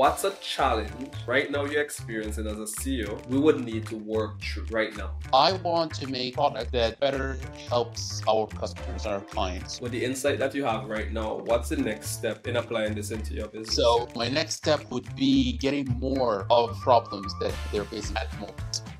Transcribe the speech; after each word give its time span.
what's 0.00 0.24
a 0.24 0.30
challenge 0.40 1.12
right 1.26 1.50
now 1.50 1.66
you're 1.66 1.82
experiencing 1.82 2.46
as 2.46 2.58
a 2.58 2.64
CEO 2.80 3.10
we 3.26 3.38
would 3.38 3.62
need 3.62 3.84
to 3.86 3.96
work 3.96 4.40
through 4.40 4.64
right 4.70 4.96
now? 4.96 5.10
I 5.30 5.52
want 5.52 5.92
to 5.96 6.06
make 6.06 6.32
product 6.32 6.72
that 6.72 6.98
better 7.00 7.36
helps 7.68 8.22
our 8.26 8.46
customers, 8.46 9.04
our 9.04 9.20
clients. 9.20 9.78
With 9.78 9.92
the 9.92 10.02
insight 10.02 10.38
that 10.38 10.54
you 10.54 10.64
have 10.64 10.88
right 10.88 11.12
now, 11.12 11.34
what's 11.34 11.68
the 11.68 11.76
next 11.76 12.12
step 12.16 12.46
in 12.46 12.56
applying 12.56 12.94
this 12.94 13.10
into 13.10 13.34
your 13.34 13.48
business? 13.48 13.76
So 13.76 14.08
my 14.16 14.30
next 14.30 14.54
step 14.54 14.90
would 14.90 15.14
be 15.16 15.58
getting 15.58 15.86
more 15.98 16.46
of 16.48 16.80
problems 16.80 17.34
that 17.40 17.52
they're 17.70 17.84
facing 17.84 18.16
at 18.16 18.30
the 18.30 18.38
moment. 18.38 18.56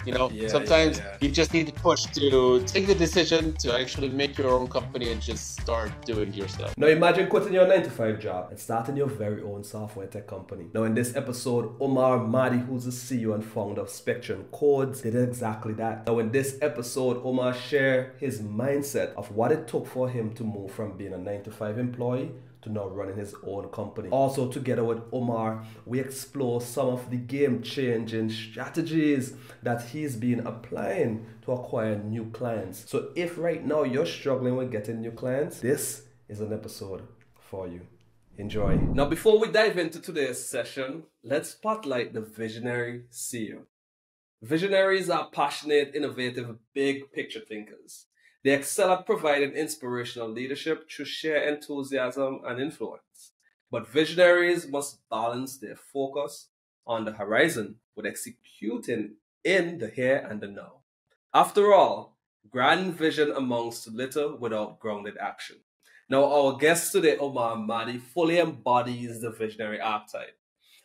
You 0.07 0.13
know, 0.15 0.31
Yeah, 0.31 0.49
sometimes 0.49 0.99
yeah, 0.99 1.05
yeah. 1.05 1.17
you 1.21 1.31
just 1.31 1.53
need 1.53 1.67
to 1.67 1.73
push 1.73 2.03
to 2.19 2.63
take 2.65 2.87
the 2.87 2.95
decision 2.95 3.53
to 3.59 3.79
actually 3.79 4.09
make 4.09 4.39
your 4.39 4.51
own 4.51 4.67
company 4.69 5.13
and 5.13 5.21
just 5.21 5.59
start 5.61 5.93
doing 6.07 6.33
your 6.33 6.49
stuff. 6.49 6.75
Now 6.77 6.87
imagine 6.87 7.29
quitting 7.29 7.53
your 7.53 7.67
9 7.67 7.83
to 7.83 7.91
5 7.91 8.19
job 8.21 8.51
and 8.51 8.59
starting 8.59 8.97
your 8.97 9.09
very 9.09 9.43
own 9.43 9.63
software 9.65 10.07
tech 10.07 10.27
company. 10.27 10.67
Now 10.73 10.85
in 10.85 10.95
this 10.95 11.15
episode, 11.17 11.77
Omar 11.81 12.19
Mahdy, 12.27 12.59
who's 12.59 12.85
the 12.85 12.91
CEO 12.93 13.35
and 13.35 13.45
founder 13.45 13.83
of 13.83 13.91
Spectrum 13.91 14.47
Codes, 14.53 15.03
did 15.03 15.15
exactly 15.15 15.75
that. 15.75 16.07
Now 16.07 16.19
in 16.19 16.31
this 16.33 16.59
episode, 16.63 17.21
Omar 17.25 17.53
shared 17.55 18.13
his 18.19 18.41
mindset 18.41 19.13
of 19.15 19.31
what 19.33 19.53
it 19.53 19.69
took 19.69 19.87
for 19.87 20.09
him 20.09 20.33
to 20.35 20.45
move 20.45 20.71
from 20.73 20.97
being 20.97 21.13
a 21.13 21.19
9 21.19 21.43
to 21.45 21.51
5 21.51 21.79
employee 21.79 22.31
to 22.63 22.71
now 22.71 22.89
running 22.89 23.17
his 23.17 23.35
own 23.47 23.69
company. 23.69 24.09
Also, 24.11 24.49
together 24.49 24.85
with 24.85 25.03
Omar, 25.13 25.65
we 25.87 25.99
explore 26.01 26.61
some 26.61 26.89
of 26.89 27.11
the 27.11 27.17
game 27.17 27.63
changing 27.63 28.31
strategies 28.31 29.35
that 29.63 29.83
he's 29.83 30.17
been 30.17 30.41
applying 30.47 31.27
to 31.43 31.53
acquire 31.53 31.97
new 31.99 32.27
clients. 32.31 32.89
So, 32.89 33.11
if 33.17 33.39
right 33.39 33.65
now 33.65 33.83
you're 33.85 34.07
struggling 34.07 34.57
with 34.57 34.71
getting 34.71 35.01
new 35.01 35.13
clients, 35.13 35.61
this 35.61 36.03
is 36.29 36.41
an 36.41 36.53
episode 36.53 37.03
for 37.51 37.67
you. 37.67 37.81
Enjoy. 38.39 38.77
Now, 38.77 39.07
before 39.07 39.39
we 39.39 39.51
dive 39.51 39.77
into 39.77 40.01
today's 40.01 40.43
session, 40.43 41.03
let's 41.23 41.51
spotlight 41.51 42.15
the 42.15 42.23
visionary 42.23 43.03
CEO. 43.13 43.65
Visionaries 44.43 45.11
are 45.11 45.29
passionate, 45.31 45.95
innovative, 45.95 46.57
big 46.73 47.13
picture 47.13 47.41
thinkers. 47.41 48.07
They 48.43 48.53
excel 48.53 48.93
at 48.93 49.07
providing 49.07 49.53
inspirational 49.53 50.29
leadership 50.29 50.91
through 50.91 51.05
sheer 51.05 51.37
enthusiasm 51.37 52.41
and 52.47 52.61
influence. 52.61 53.33
But 53.71 53.89
visionaries 53.89 54.67
must 54.69 55.09
balance 55.11 55.59
their 55.59 55.77
focus 55.77 56.49
on 56.87 57.05
the 57.05 57.13
horizon 57.13 57.77
with 57.95 58.07
executing 58.07 59.17
in 59.45 59.79
the 59.79 59.89
here 59.89 60.27
and 60.29 60.41
the 60.41 60.49
now. 60.49 60.81
After 61.35 61.73
all, 61.73 62.17
grand 62.51 62.95
vision 62.95 63.31
amounts 63.31 63.85
to 63.85 63.91
little 63.91 64.37
without 64.37 64.81
grounded 64.81 65.17
action. 65.19 65.57
Now, 66.09 66.25
our 66.25 66.57
guest 66.57 66.91
today, 66.91 67.17
Omar 67.19 67.57
Mahdy, 67.57 67.99
fully 67.99 68.41
embodies 68.41 69.21
the 69.21 69.31
visionary 69.31 69.81
archetype. 69.81 70.37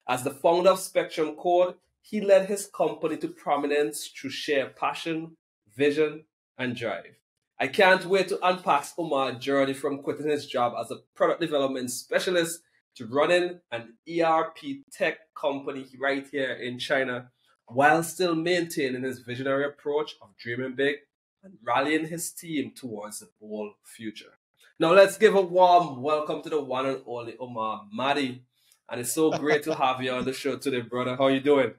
As 0.07 0.23
the 0.23 0.29
founder 0.29 0.71
of 0.71 0.79
Spectrum 0.79 1.35
Code, 1.35 1.75
he 2.01 2.21
led 2.21 2.47
his 2.47 2.67
company 2.67 3.17
to 3.17 3.29
prominence 3.29 4.07
through 4.07 4.29
sheer 4.29 4.67
passion, 4.67 5.35
vision, 5.75 6.25
and 6.59 6.75
drive. 6.75 7.15
I 7.57 7.67
can't 7.67 8.05
wait 8.05 8.27
to 8.29 8.45
unpack 8.45 8.85
Omar's 8.97 9.37
journey 9.41 9.73
from 9.73 10.01
quitting 10.01 10.27
his 10.27 10.45
job 10.45 10.73
as 10.77 10.91
a 10.91 10.97
product 11.15 11.39
development 11.39 11.89
specialist 11.89 12.59
to 12.95 13.05
running 13.05 13.61
an 13.71 13.93
ERP 14.09 14.57
tech 14.91 15.33
company 15.33 15.85
right 15.97 16.27
here 16.29 16.51
in 16.51 16.79
China 16.79 17.31
while 17.67 18.03
still 18.03 18.35
maintaining 18.35 19.03
his 19.03 19.19
visionary 19.19 19.63
approach 19.63 20.15
of 20.21 20.35
dreaming 20.37 20.75
big 20.75 20.97
and 21.45 21.53
rallying 21.65 22.07
his 22.07 22.29
team 22.31 22.73
towards 22.75 23.21
a 23.21 23.27
bold 23.39 23.71
future. 23.85 24.37
Now 24.77 24.91
let's 24.91 25.17
give 25.17 25.35
a 25.35 25.41
warm 25.41 26.01
welcome 26.01 26.41
to 26.41 26.49
the 26.49 26.61
one 26.61 26.85
and 26.85 27.01
only 27.07 27.37
Omar 27.39 27.83
Mahdy. 27.93 28.43
And 28.91 28.99
it's 28.99 29.13
so 29.13 29.31
great 29.31 29.63
to 29.63 29.75
have 29.75 30.01
you 30.01 30.11
on 30.11 30.25
the 30.25 30.33
show 30.33 30.57
today, 30.57 30.81
brother. 30.81 31.15
How 31.15 31.27
are 31.27 31.31
you 31.31 31.39
doing? 31.39 31.73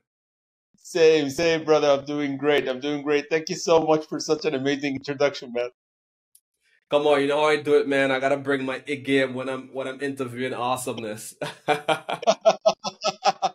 Same, 0.86 1.30
same, 1.30 1.64
brother. 1.64 1.88
I'm 1.88 2.04
doing 2.04 2.36
great. 2.36 2.68
I'm 2.68 2.78
doing 2.80 3.02
great. 3.02 3.28
Thank 3.28 3.48
you 3.48 3.56
so 3.56 3.80
much 3.84 4.06
for 4.06 4.20
such 4.20 4.44
an 4.44 4.54
amazing 4.54 4.94
introduction, 4.94 5.52
man. 5.52 5.70
Come 6.90 7.08
on, 7.08 7.20
you 7.22 7.26
know 7.26 7.40
how 7.40 7.48
I 7.48 7.56
do 7.60 7.74
it, 7.74 7.88
man. 7.88 8.12
I 8.12 8.20
gotta 8.20 8.36
bring 8.36 8.64
my 8.64 8.82
A 8.86 8.96
game 8.96 9.34
when 9.34 9.48
I'm 9.48 9.70
when 9.74 9.88
I'm 9.88 10.00
interviewing 10.00 10.54
awesomeness. 10.54 11.34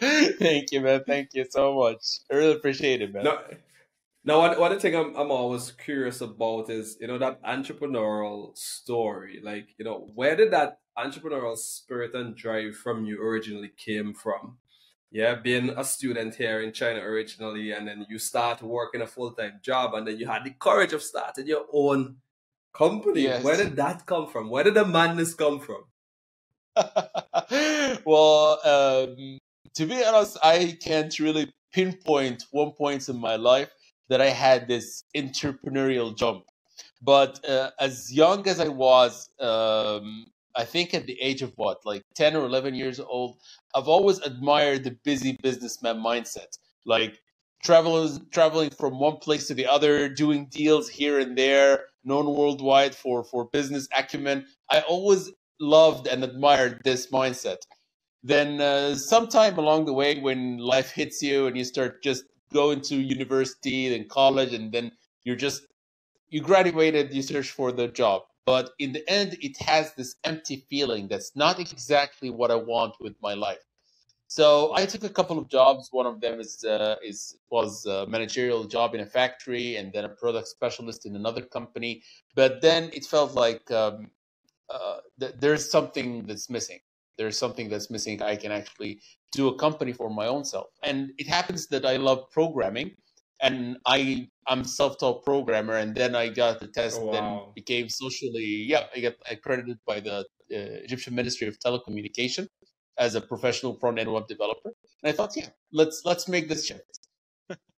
Thank 0.02 0.72
you, 0.74 0.81
man. 0.81 1.03
Thank 1.08 1.30
you 1.34 1.46
so 1.50 1.74
much. 1.75 2.03
I 2.30 2.36
really 2.36 2.52
appreciate 2.53 3.02
it, 3.02 3.14
man. 3.14 3.24
now, 3.24 3.40
now 4.25 4.40
one, 4.40 4.59
one 4.59 4.80
thing 4.80 4.96
I'm 4.96 5.16
I'm 5.16 5.31
always 5.31 5.72
curious 5.72 6.20
about 6.22 6.70
is 6.70 6.97
you 7.02 7.08
know 7.08 7.18
that 7.20 7.41
entrepreneurial 7.44 8.58
story. 8.58 9.40
Like 9.44 9.70
you 9.78 9.86
know 9.86 10.09
where 10.16 10.36
did 10.36 10.52
that 10.52 10.80
entrepreneurial 10.97 11.58
spirit 11.58 12.14
and 12.16 12.36
drive 12.36 12.75
from 12.75 13.06
you 13.06 13.22
originally 13.22 13.72
came 13.78 14.14
from? 14.14 14.58
Yeah, 15.12 15.36
being 15.36 15.70
a 15.72 15.84
student 15.84 16.36
here 16.36 16.62
in 16.62 16.72
China 16.72 17.02
originally, 17.02 17.72
and 17.72 17.86
then 17.86 18.06
you 18.10 18.18
start 18.18 18.62
working 18.62 19.02
a 19.02 19.08
full 19.08 19.32
time 19.32 19.60
job, 19.62 19.94
and 19.94 20.08
then 20.08 20.18
you 20.18 20.26
had 20.26 20.46
the 20.46 20.52
courage 20.52 20.94
of 20.94 21.04
starting 21.04 21.48
your 21.48 21.66
own 21.74 22.16
company. 22.74 23.24
Yes. 23.24 23.44
Where 23.44 23.58
did 23.58 23.76
that 23.76 24.06
come 24.06 24.28
from? 24.28 24.50
Where 24.50 24.64
did 24.64 24.76
the 24.76 24.86
madness 24.86 25.34
come 25.34 25.60
from? 25.60 25.84
well, 28.06 28.60
um, 28.64 29.38
to 29.76 29.86
be 29.86 30.04
honest, 30.04 30.38
I 30.42 30.78
can't 30.82 31.18
really 31.20 31.52
pinpoint 31.74 32.46
one 32.52 32.72
point 32.72 33.10
in 33.10 33.18
my 33.18 33.36
life 33.36 33.70
that 34.10 34.22
I 34.22 34.30
had 34.30 34.68
this 34.68 35.04
entrepreneurial 35.16 36.16
jump. 36.16 36.44
But 37.02 37.44
uh, 37.48 37.72
as 37.80 38.14
young 38.14 38.48
as 38.48 38.60
I 38.60 38.68
was, 38.68 39.30
um, 39.40 40.28
I 40.56 40.66
think 40.66 40.94
at 40.94 41.08
the 41.08 41.20
age 41.22 41.42
of 41.42 41.54
what, 41.58 41.86
like 41.86 42.04
10 42.16 42.36
or 42.36 42.46
11 42.46 42.76
years 42.76 43.00
old, 43.00 43.38
I've 43.76 43.88
always 43.88 44.20
admired 44.20 44.84
the 44.84 44.98
busy 45.04 45.38
businessman 45.42 45.98
mindset. 45.98 46.58
Like 46.86 47.20
traveling, 47.64 48.26
traveling 48.32 48.72
from 48.72 49.00
one 49.00 49.18
place 49.18 49.48
to 49.48 49.54
the 49.54 49.68
other, 49.68 50.10
doing 50.10 50.48
deals 50.52 50.90
here 50.90 51.20
and 51.20 51.38
there, 51.38 51.86
known 52.04 52.36
worldwide 52.36 52.96
for, 52.96 53.24
for 53.24 53.46
business 53.46 53.88
acumen. 53.98 54.46
I 54.70 54.82
always 54.82 55.32
loved 55.60 56.08
and 56.08 56.24
admired 56.24 56.82
this 56.84 57.08
mindset. 57.12 57.58
Then, 58.24 58.62
uh, 58.62 58.96
sometime 58.96 59.58
along 59.58 59.86
the 59.86 59.94
way, 59.94 60.20
when 60.20 60.58
life 60.58 60.92
hits 60.92 61.22
you 61.22 61.48
and 61.48 61.58
you 61.58 61.64
start 61.64 62.04
just 62.04 62.26
going 62.54 62.82
to 62.82 62.96
university, 62.96 63.90
then 63.90 64.08
college, 64.08 64.54
and 64.54 64.72
then 64.72 64.92
you're 65.24 65.36
just 65.36 65.64
you 66.30 66.42
graduated, 66.42 67.14
you 67.14 67.22
search 67.22 67.52
for 67.52 67.72
the 67.72 67.88
job. 67.90 68.24
But 68.46 68.72
in 68.79 68.91
the 68.94 69.07
end, 69.09 69.38
it 69.41 69.57
has 69.62 69.94
this 69.94 70.16
empty 70.24 70.66
feeling 70.69 71.07
that's 71.07 71.35
not 71.35 71.59
exactly 71.59 72.29
what 72.29 72.52
I 72.52 72.56
want 72.56 72.96
with 73.00 73.16
my 73.22 73.34
life. 73.34 73.66
So 74.28 74.74
I 74.75 74.85
took 74.85 75.03
a 75.03 75.09
couple 75.09 75.38
of 75.38 75.50
jobs. 75.50 75.90
One 75.91 76.06
of 76.06 76.22
them 76.22 76.40
is 76.40 76.63
uh, 76.63 76.96
is 77.03 77.38
was 77.50 77.85
a 77.85 78.07
managerial 78.07 78.63
job 78.63 78.96
in 78.96 79.02
a 79.02 79.06
factory, 79.06 79.75
and 79.75 79.91
then 79.94 80.06
a 80.06 80.09
product 80.09 80.47
specialist 80.47 81.06
in 81.06 81.16
another 81.16 81.41
company. 81.41 82.02
But 82.35 82.62
then 82.62 82.90
it 82.94 83.06
felt 83.06 83.34
like 83.35 83.69
um, 83.72 84.09
uh, 84.69 84.97
th- 85.19 85.35
there's 85.40 85.69
something 85.69 86.25
that's 86.25 86.50
missing. 86.50 86.79
There's 87.18 87.38
something 87.38 87.69
that's 87.69 87.90
missing. 87.91 88.22
I 88.22 88.35
can 88.35 88.52
actually 88.52 89.02
do 89.31 89.50
a 89.50 89.56
company 89.56 89.94
for 89.94 90.09
my 90.09 90.28
own 90.28 90.46
self. 90.46 90.68
And 90.84 91.12
it 91.18 91.28
happens 91.28 91.68
that 91.68 91.85
I 91.85 91.97
love 91.97 92.31
programming, 92.31 92.91
and 93.41 93.78
I 93.85 94.28
I'm 94.47 94.63
self-taught 94.63 95.24
programmer, 95.25 95.75
and 95.78 95.96
then 95.96 96.16
I 96.16 96.29
got 96.29 96.59
the 96.59 96.68
test, 96.68 97.02
Oh, 97.02 97.12
then 97.12 97.24
wow. 97.24 97.52
became 97.56 97.90
socially 97.90 98.66
yeah 98.74 98.88
I 98.96 99.00
got 99.02 99.16
accredited 99.29 99.79
by 99.85 100.00
the 100.00 100.18
uh, 100.19 100.24
Egyptian 100.52 101.16
Ministry 101.16 101.47
of 101.47 101.57
Telecommunication 101.59 102.47
as 102.97 103.16
a 103.16 103.22
professional 103.22 103.74
front-end 103.79 104.12
web 104.12 104.28
developer. 104.28 104.72
And 105.03 105.09
I 105.12 105.13
thought, 105.16 105.34
yeah, 105.35 105.50
let's 105.72 106.03
let's 106.06 106.28
make 106.28 106.50
this 106.50 106.66
shift. 106.68 107.00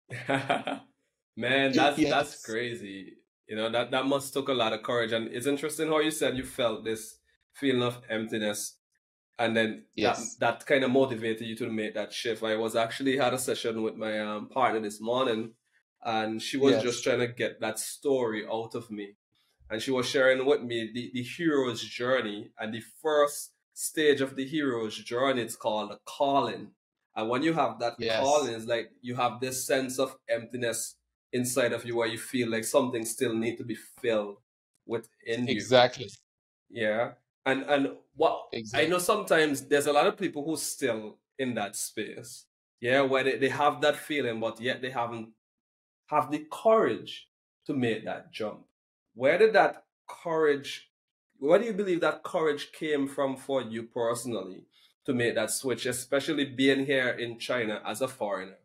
Man, 1.37 1.73
that's 1.73 2.03
that's 2.09 2.45
crazy. 2.45 3.17
You 3.47 3.55
know, 3.55 3.69
that 3.71 3.91
that 3.91 4.05
must 4.05 4.33
took 4.33 4.49
a 4.49 4.53
lot 4.53 4.73
of 4.73 4.83
courage. 4.83 5.11
And 5.11 5.27
it's 5.29 5.47
interesting 5.47 5.87
how 5.89 5.99
you 5.99 6.11
said 6.11 6.37
you 6.37 6.43
felt 6.45 6.83
this 6.83 7.17
feeling 7.53 7.83
of 7.83 8.01
emptiness 8.09 8.77
and 9.39 9.55
then 9.57 9.85
Yes. 9.95 10.35
that 10.39 10.57
that 10.59 10.65
kind 10.65 10.83
of 10.83 10.91
motivated 10.91 11.47
you 11.47 11.55
to 11.57 11.69
make 11.69 11.93
that 11.95 12.13
shift. 12.13 12.43
I 12.43 12.55
was 12.55 12.75
actually 12.75 13.17
had 13.17 13.33
a 13.33 13.39
session 13.39 13.81
with 13.83 13.95
my 13.95 14.19
um, 14.19 14.49
partner 14.49 14.79
this 14.79 15.01
morning 15.01 15.53
and 16.03 16.41
she 16.41 16.57
was 16.57 16.73
Yes. 16.73 16.83
just 16.83 17.03
trying 17.03 17.19
to 17.19 17.27
get 17.27 17.59
that 17.61 17.79
story 17.79 18.45
out 18.51 18.75
of 18.75 18.91
me. 18.91 19.15
And 19.69 19.81
she 19.81 19.91
was 19.91 20.07
sharing 20.07 20.45
with 20.45 20.61
me 20.61 20.91
the, 20.93 21.11
the 21.13 21.23
hero's 21.23 21.81
journey 21.83 22.51
and 22.59 22.73
the 22.73 22.83
first 23.01 23.53
stage 23.73 24.21
of 24.21 24.35
the 24.35 24.45
hero's 24.45 24.97
journey 24.97 25.41
it's 25.41 25.55
called 25.55 25.91
a 25.91 25.99
calling. 26.05 26.71
And 27.15 27.29
when 27.29 27.43
you 27.43 27.53
have 27.53 27.79
that 27.79 27.93
Yes. 27.99 28.17
calling, 28.17 28.53
it's 28.53 28.65
like 28.65 28.91
you 29.01 29.15
have 29.15 29.39
this 29.39 29.65
sense 29.65 29.99
of 29.99 30.15
emptiness 30.29 30.95
inside 31.31 31.73
of 31.73 31.85
you 31.85 31.95
where 31.95 32.07
you 32.07 32.17
feel 32.17 32.49
like 32.49 32.65
something 32.65 33.05
still 33.05 33.35
need 33.35 33.57
to 33.57 33.63
be 33.63 33.75
filled 33.75 34.37
within 34.85 35.47
you. 35.47 35.53
Exactly. 35.53 36.09
Yeah. 36.69 37.11
And 37.45 37.63
and 37.63 37.91
what 38.15 38.53
I 38.73 38.85
know 38.85 38.99
sometimes 38.99 39.61
there's 39.61 39.87
a 39.87 39.93
lot 39.93 40.07
of 40.07 40.17
people 40.17 40.45
who 40.45 40.55
still 40.57 41.17
in 41.37 41.53
that 41.55 41.75
space. 41.75 42.45
Yeah, 42.79 43.01
where 43.01 43.23
they, 43.23 43.37
they 43.37 43.49
have 43.49 43.81
that 43.81 43.95
feeling, 43.95 44.39
but 44.39 44.59
yet 44.59 44.81
they 44.81 44.89
haven't 44.89 45.29
have 46.07 46.31
the 46.31 46.45
courage 46.51 47.27
to 47.65 47.73
make 47.73 48.05
that 48.05 48.31
jump. 48.31 48.65
Where 49.15 49.37
did 49.37 49.53
that 49.53 49.85
courage 50.07 50.89
where 51.43 51.59
do 51.59 51.65
you 51.65 51.73
believe 51.73 51.99
that 52.01 52.23
courage 52.23 52.71
came 52.71 53.05
from 53.05 53.35
for 53.35 53.61
you 53.61 53.83
personally 53.83 54.63
to 55.05 55.13
make 55.13 55.35
that 55.35 55.51
switch, 55.51 55.85
especially 55.85 56.45
being 56.45 56.85
here 56.85 57.09
in 57.09 57.37
China 57.37 57.81
as 57.85 58.01
a 58.01 58.07
foreigner? 58.07 58.57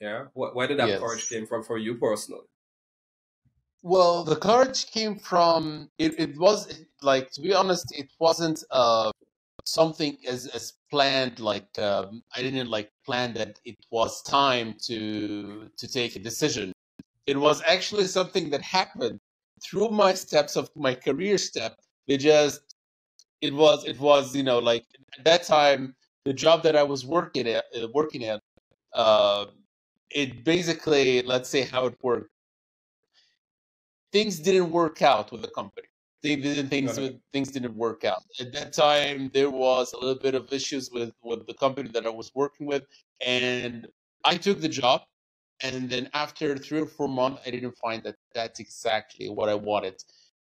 Yeah, 0.00 0.24
where 0.34 0.66
did 0.66 0.78
that 0.80 0.88
yes. 0.88 1.00
courage 1.00 1.28
came 1.28 1.46
from 1.46 1.62
for 1.62 1.78
you 1.78 1.94
personally? 1.94 2.46
Well, 3.86 4.24
the 4.24 4.34
courage 4.34 4.90
came 4.90 5.14
from 5.14 5.88
it. 5.96 6.18
It 6.18 6.36
was 6.36 6.82
like 7.02 7.30
to 7.34 7.40
be 7.40 7.54
honest, 7.54 7.96
it 7.96 8.10
wasn't 8.18 8.64
uh, 8.72 9.12
something 9.64 10.18
as 10.26 10.48
as 10.48 10.72
planned. 10.90 11.38
Like 11.38 11.68
um, 11.78 12.24
I 12.34 12.42
didn't 12.42 12.68
like 12.68 12.90
plan 13.04 13.32
that 13.34 13.60
it 13.64 13.76
was 13.92 14.22
time 14.24 14.74
to 14.88 15.70
to 15.76 15.86
take 15.86 16.16
a 16.16 16.18
decision. 16.18 16.72
It 17.28 17.36
was 17.38 17.62
actually 17.62 18.06
something 18.06 18.50
that 18.50 18.62
happened 18.62 19.20
through 19.64 19.90
my 19.90 20.14
steps 20.14 20.56
of 20.56 20.68
my 20.74 20.94
career 20.96 21.38
step. 21.38 21.76
They 22.08 22.16
just 22.16 22.62
it 23.40 23.54
was 23.54 23.84
it 23.86 24.00
was 24.00 24.34
you 24.36 24.42
know 24.42 24.58
like 24.58 24.84
at 25.18 25.24
that 25.24 25.44
time 25.44 25.94
the 26.24 26.32
job 26.32 26.64
that 26.64 26.76
I 26.76 26.82
was 26.84 27.06
working 27.06 27.46
at 27.48 27.64
uh, 27.76 27.88
working 27.94 28.24
at 28.24 28.40
uh, 28.94 29.46
it 30.10 30.44
basically 30.44 31.22
let's 31.22 31.48
say 31.48 31.62
how 31.62 31.86
it 31.86 31.96
worked 32.02 32.30
things 34.16 34.34
didn't 34.48 34.70
work 34.70 34.98
out 35.12 35.26
with 35.32 35.42
the 35.46 35.52
company 35.60 35.88
didn't 36.22 36.68
things 36.68 36.98
right. 36.98 37.16
things 37.32 37.48
didn't 37.56 37.76
work 37.86 38.00
out 38.12 38.22
at 38.40 38.50
that 38.56 38.70
time 38.72 39.30
there 39.32 39.52
was 39.66 39.92
a 39.92 39.98
little 40.02 40.22
bit 40.26 40.34
of 40.40 40.44
issues 40.58 40.84
with 40.96 41.12
with 41.28 41.46
the 41.50 41.54
company 41.64 41.88
that 41.96 42.04
I 42.10 42.14
was 42.20 42.28
working 42.42 42.66
with 42.72 42.84
and 43.24 43.86
I 44.24 44.34
took 44.36 44.58
the 44.60 44.72
job 44.82 45.02
and 45.66 45.88
then 45.92 46.04
after 46.24 46.46
three 46.64 46.80
or 46.86 46.90
four 46.96 47.08
months 47.20 47.38
I 47.46 47.50
didn't 47.54 47.76
find 47.84 48.02
that 48.06 48.16
that's 48.34 48.58
exactly 48.66 49.26
what 49.36 49.48
I 49.54 49.56
wanted 49.70 49.96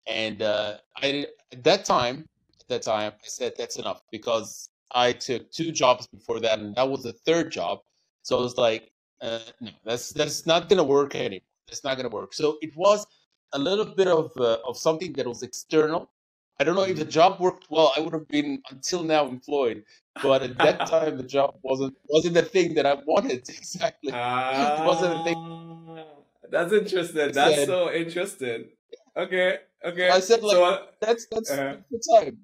and 0.08 0.42
uh, 0.42 0.78
I 1.04 1.28
at 1.52 1.64
that 1.70 1.86
time 1.86 2.18
at 2.66 2.70
that 2.70 2.82
time, 2.82 3.12
I 3.14 3.28
said 3.28 3.54
that's 3.58 3.78
enough 3.78 4.02
because 4.12 4.70
I 4.92 5.12
took 5.12 5.52
two 5.52 5.72
jobs 5.72 6.08
before 6.08 6.40
that, 6.40 6.60
and 6.60 6.76
that 6.76 6.90
was 6.90 7.04
the 7.04 7.14
third 7.14 7.52
job. 7.52 7.80
So 8.24 8.38
I 8.38 8.42
was 8.42 8.58
like, 8.58 8.92
uh, 9.22 9.40
no, 9.62 9.72
that's 9.84 10.10
that's 10.12 10.46
not 10.46 10.68
gonna 10.70 10.84
work 10.84 11.16
anymore. 11.16 11.42
It's 11.68 11.84
not 11.84 11.98
gonna 11.98 12.10
work. 12.10 12.34
So 12.34 12.58
it 12.62 12.76
was 12.76 13.06
a 13.54 13.60
little 13.60 13.86
bit 13.86 14.08
of 14.08 14.32
uh, 14.38 14.58
of 14.68 14.78
something 14.78 15.14
that 15.14 15.28
was 15.28 15.44
external. 15.44 16.12
I 16.60 16.64
don't 16.64 16.76
know 16.76 16.84
if 16.84 16.96
the 16.96 17.02
mm-hmm. 17.02 17.10
job 17.10 17.40
worked 17.40 17.66
well. 17.70 17.92
I 17.98 18.00
would 18.00 18.14
have 18.14 18.28
been 18.28 18.62
until 18.72 19.04
now 19.04 19.28
employed, 19.28 19.84
but 20.24 20.42
at 20.42 20.58
that 20.58 20.88
time 20.88 21.18
the 21.18 21.24
job 21.24 21.56
wasn't 21.64 21.96
wasn't 22.08 22.36
the 22.36 22.44
thing 22.44 22.76
that 22.76 22.86
I 22.86 22.96
wanted 23.06 23.48
exactly. 23.50 24.12
Uh, 24.12 24.82
it 24.82 24.86
wasn't 24.86 25.20
a 25.20 25.24
thing. 25.24 25.36
Ah, 25.38 26.04
that's 26.50 26.74
interesting. 26.74 27.32
That's 27.32 27.56
said, 27.56 27.68
so 27.68 27.92
interesting. 27.92 28.70
Okay, 29.18 29.60
okay. 29.84 30.10
I 30.10 30.20
said 30.20 30.44
like 30.44 30.56
so, 30.56 30.64
uh, 30.64 30.82
that's 31.02 31.28
that's 31.32 31.52
uh, 31.52 31.78
the 31.92 32.02
time. 32.16 32.38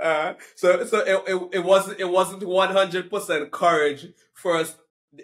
Uh, 0.00 0.34
so 0.54 0.84
so 0.84 0.98
it, 0.98 1.22
it, 1.26 1.48
it 1.54 1.64
wasn't 1.64 1.98
it 1.98 2.08
wasn't 2.08 2.46
one 2.46 2.70
hundred 2.70 3.10
percent 3.10 3.50
courage 3.50 4.08
first. 4.34 4.76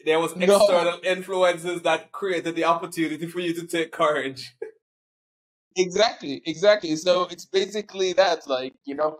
There 0.06 0.18
was 0.18 0.32
external 0.32 0.98
no. 0.98 0.98
influences 1.04 1.82
that 1.82 2.10
created 2.10 2.56
the 2.56 2.64
opportunity 2.64 3.26
for 3.26 3.40
you 3.40 3.52
to 3.54 3.66
take 3.66 3.92
courage. 3.92 4.56
Exactly, 5.76 6.42
exactly. 6.46 6.94
So 6.96 7.24
it's 7.30 7.44
basically 7.44 8.12
that, 8.14 8.46
like 8.46 8.74
you 8.84 8.94
know, 8.94 9.18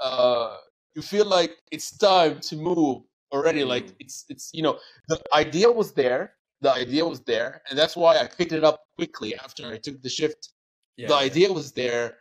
uh, 0.00 0.56
you 0.94 1.02
feel 1.02 1.26
like 1.26 1.52
it's 1.70 1.96
time 1.96 2.40
to 2.40 2.56
move 2.56 3.02
already. 3.32 3.62
Mm. 3.62 3.68
Like 3.68 3.86
it's 3.98 4.24
it's 4.28 4.50
you 4.52 4.62
know 4.62 4.78
the 5.08 5.20
idea 5.32 5.70
was 5.70 5.92
there, 5.92 6.34
the 6.60 6.72
idea 6.72 7.04
was 7.06 7.20
there, 7.20 7.62
and 7.68 7.78
that's 7.78 7.96
why 7.96 8.18
I 8.18 8.26
picked 8.26 8.52
it 8.52 8.64
up 8.64 8.80
quickly 8.96 9.36
after 9.36 9.66
I 9.66 9.78
took 9.78 10.02
the 10.02 10.08
shift. 10.08 10.52
Yeah. 10.96 11.08
The 11.08 11.16
idea 11.16 11.52
was 11.52 11.72
there 11.72 12.16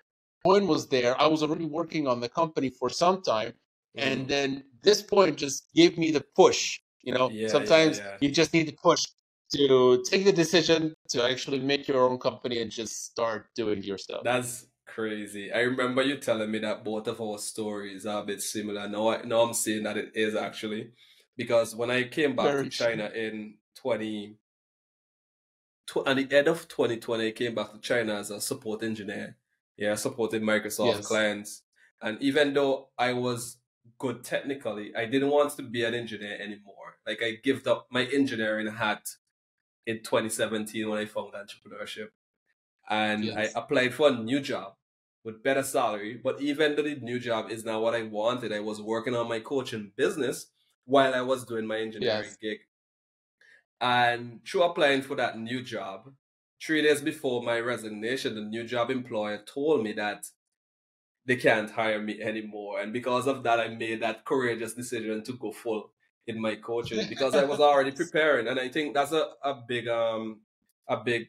point 0.46 0.66
was 0.68 0.88
there. 0.88 1.20
I 1.20 1.28
was 1.28 1.42
already 1.44 1.66
working 1.66 2.08
on 2.08 2.20
the 2.20 2.30
company 2.30 2.70
for 2.70 2.90
some 2.90 3.22
time. 3.22 3.54
Mm. 3.98 4.04
And 4.08 4.28
then 4.28 4.50
this 4.84 5.02
point 5.02 5.38
just 5.38 5.58
gave 5.74 5.98
me 5.98 6.12
the 6.12 6.24
push. 6.42 6.80
You 7.08 7.14
know, 7.14 7.30
yeah, 7.30 7.50
sometimes 7.50 7.98
yeah, 7.98 8.04
yeah. 8.04 8.18
you 8.22 8.30
just 8.42 8.52
need 8.54 8.68
to 8.68 8.76
push 8.90 9.04
to 9.54 10.04
take 10.10 10.26
the 10.26 10.32
decision 10.32 10.96
to 11.10 11.24
actually 11.24 11.60
make 11.60 11.88
your 11.88 12.10
own 12.10 12.18
company 12.18 12.62
and 12.62 12.72
just 12.72 13.06
start 13.06 13.48
doing 13.56 13.84
your 13.84 13.98
stuff. 13.98 14.22
That's 14.24 14.68
crazy. 14.88 15.52
I 15.52 15.60
remember 15.60 16.02
you 16.02 16.18
telling 16.18 16.52
me 16.52 16.60
that 16.60 16.84
both 16.84 17.08
of 17.08 17.22
our 17.22 17.38
stories 17.38 18.06
are 18.06 18.24
a 18.24 18.26
bit 18.26 18.42
similar. 18.42 18.88
Now, 18.88 19.10
I, 19.10 19.24
now 19.24 19.42
I'm 19.42 19.54
seeing 19.54 19.84
that 19.84 19.98
it 19.98 20.12
is 20.16 20.36
actually. 20.36 20.92
Because 21.38 21.76
when 21.76 21.92
I 21.92 22.04
came 22.04 22.36
back 22.36 22.46
Very 22.46 22.64
to 22.64 22.70
China 22.70 23.10
true. 23.10 23.20
in 23.20 23.54
20, 23.76 24.38
tw- 25.88 26.08
at 26.08 26.16
the 26.16 26.38
end 26.38 26.48
of 26.48 26.68
2020, 26.68 27.28
I 27.28 27.32
came 27.32 27.54
back 27.54 27.74
to 27.74 27.80
China 27.80 28.16
as 28.16 28.32
a 28.32 28.40
support 28.40 28.84
engineer 28.84 29.36
yeah, 29.78 29.96
supported 29.96 30.42
Microsoft 30.42 30.96
yes. 30.96 31.08
clients. 31.08 31.64
And 32.02 32.22
even 32.22 32.54
though 32.54 32.90
I 32.98 33.14
was 33.14 33.58
good 33.98 34.24
technically, 34.24 34.96
I 34.96 35.06
didn't 35.06 35.30
want 35.30 35.56
to 35.58 35.64
be 35.64 35.84
an 35.84 35.94
engineer 35.94 36.38
anymore. 36.40 36.98
Like 37.06 37.22
I 37.22 37.38
gave 37.44 37.66
up 37.68 37.88
my 37.92 38.06
engineering 38.06 38.68
hat 38.68 39.06
in 39.86 39.98
2017 39.98 40.90
when 40.90 41.00
I 41.00 41.06
found 41.06 41.34
entrepreneurship. 41.34 42.10
And 42.90 43.26
yes. 43.26 43.56
I 43.56 43.60
applied 43.60 43.94
for 43.94 44.10
a 44.10 44.16
new 44.16 44.40
job 44.40 44.74
with 45.24 45.44
better 45.44 45.64
salary. 45.64 46.20
But 46.24 46.42
even 46.42 46.76
though 46.76 46.84
the 46.84 46.96
new 46.96 47.20
job 47.20 47.50
is 47.50 47.66
not 47.66 47.82
what 47.82 47.96
I 47.96 48.04
wanted, 48.04 48.54
I 48.54 48.60
was 48.60 48.82
working 48.82 49.16
on 49.16 49.28
my 49.28 49.40
coaching 49.40 49.92
business 49.96 50.48
while 50.86 51.14
I 51.14 51.22
was 51.22 51.46
doing 51.46 51.66
my 51.66 51.80
engineering 51.80 52.26
yes. 52.26 52.38
gig. 52.38 52.60
And 53.82 54.40
through 54.46 54.64
applying 54.64 55.02
for 55.02 55.16
that 55.16 55.38
new 55.38 55.62
job, 55.62 56.14
three 56.62 56.82
days 56.82 57.02
before 57.02 57.44
my 57.44 57.60
resignation, 57.60 58.36
the 58.36 58.42
new 58.42 58.64
job 58.64 58.90
employer 58.90 59.42
told 59.46 59.84
me 59.84 59.94
that 59.94 60.28
they 61.26 61.36
can't 61.36 61.72
hire 61.72 62.02
me 62.02 62.22
anymore. 62.22 62.80
And 62.80 62.94
because 62.94 63.28
of 63.28 63.44
that, 63.44 63.60
I 63.60 63.68
made 63.68 64.02
that 64.02 64.26
courageous 64.26 64.74
decision 64.74 65.24
to 65.24 65.34
go 65.34 65.52
full 65.52 65.92
in 66.28 66.42
my 66.42 66.56
coaching 66.56 67.06
because 67.10 67.36
I 67.36 67.46
was 67.46 67.60
already 67.60 67.92
preparing. 67.92 68.48
And 68.48 68.60
I 68.60 68.70
think 68.70 68.94
that's 68.94 69.12
a, 69.12 69.30
a 69.44 69.56
big, 69.68 69.88
um, 69.88 70.42
a 70.88 70.98
big, 70.98 71.28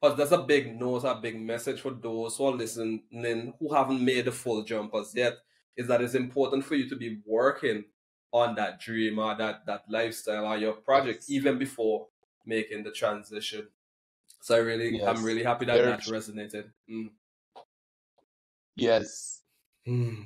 but 0.00 0.16
that's 0.16 0.32
a 0.32 0.38
big 0.38 0.78
note, 0.78 1.04
a 1.04 1.14
big 1.14 1.40
message 1.40 1.80
for 1.80 1.90
those 1.90 2.36
who 2.36 2.46
are 2.46 2.52
listening 2.52 3.02
who 3.58 3.74
haven't 3.74 4.04
made 4.04 4.24
the 4.24 4.32
full 4.32 4.62
jump 4.62 4.94
as 4.94 5.14
yet 5.14 5.34
is 5.76 5.88
that 5.88 6.02
it's 6.02 6.14
important 6.14 6.64
for 6.64 6.74
you 6.74 6.88
to 6.88 6.96
be 6.96 7.20
working 7.26 7.84
on 8.32 8.54
that 8.54 8.80
dream 8.80 9.18
or 9.18 9.36
that, 9.36 9.66
that 9.66 9.84
lifestyle 9.88 10.46
or 10.46 10.56
your 10.56 10.74
project 10.74 11.24
even 11.28 11.58
before 11.58 12.06
making 12.46 12.82
the 12.82 12.90
transition. 12.90 13.66
So 14.40 14.54
I 14.54 14.58
really, 14.58 14.96
yes. 14.96 15.06
I'm 15.06 15.24
really 15.24 15.42
happy 15.42 15.66
that 15.66 15.76
Very 15.76 15.90
that 15.90 16.00
resonated. 16.00 16.70
Mm. 16.90 17.10
Yes. 18.76 19.42
Mm. 19.86 20.24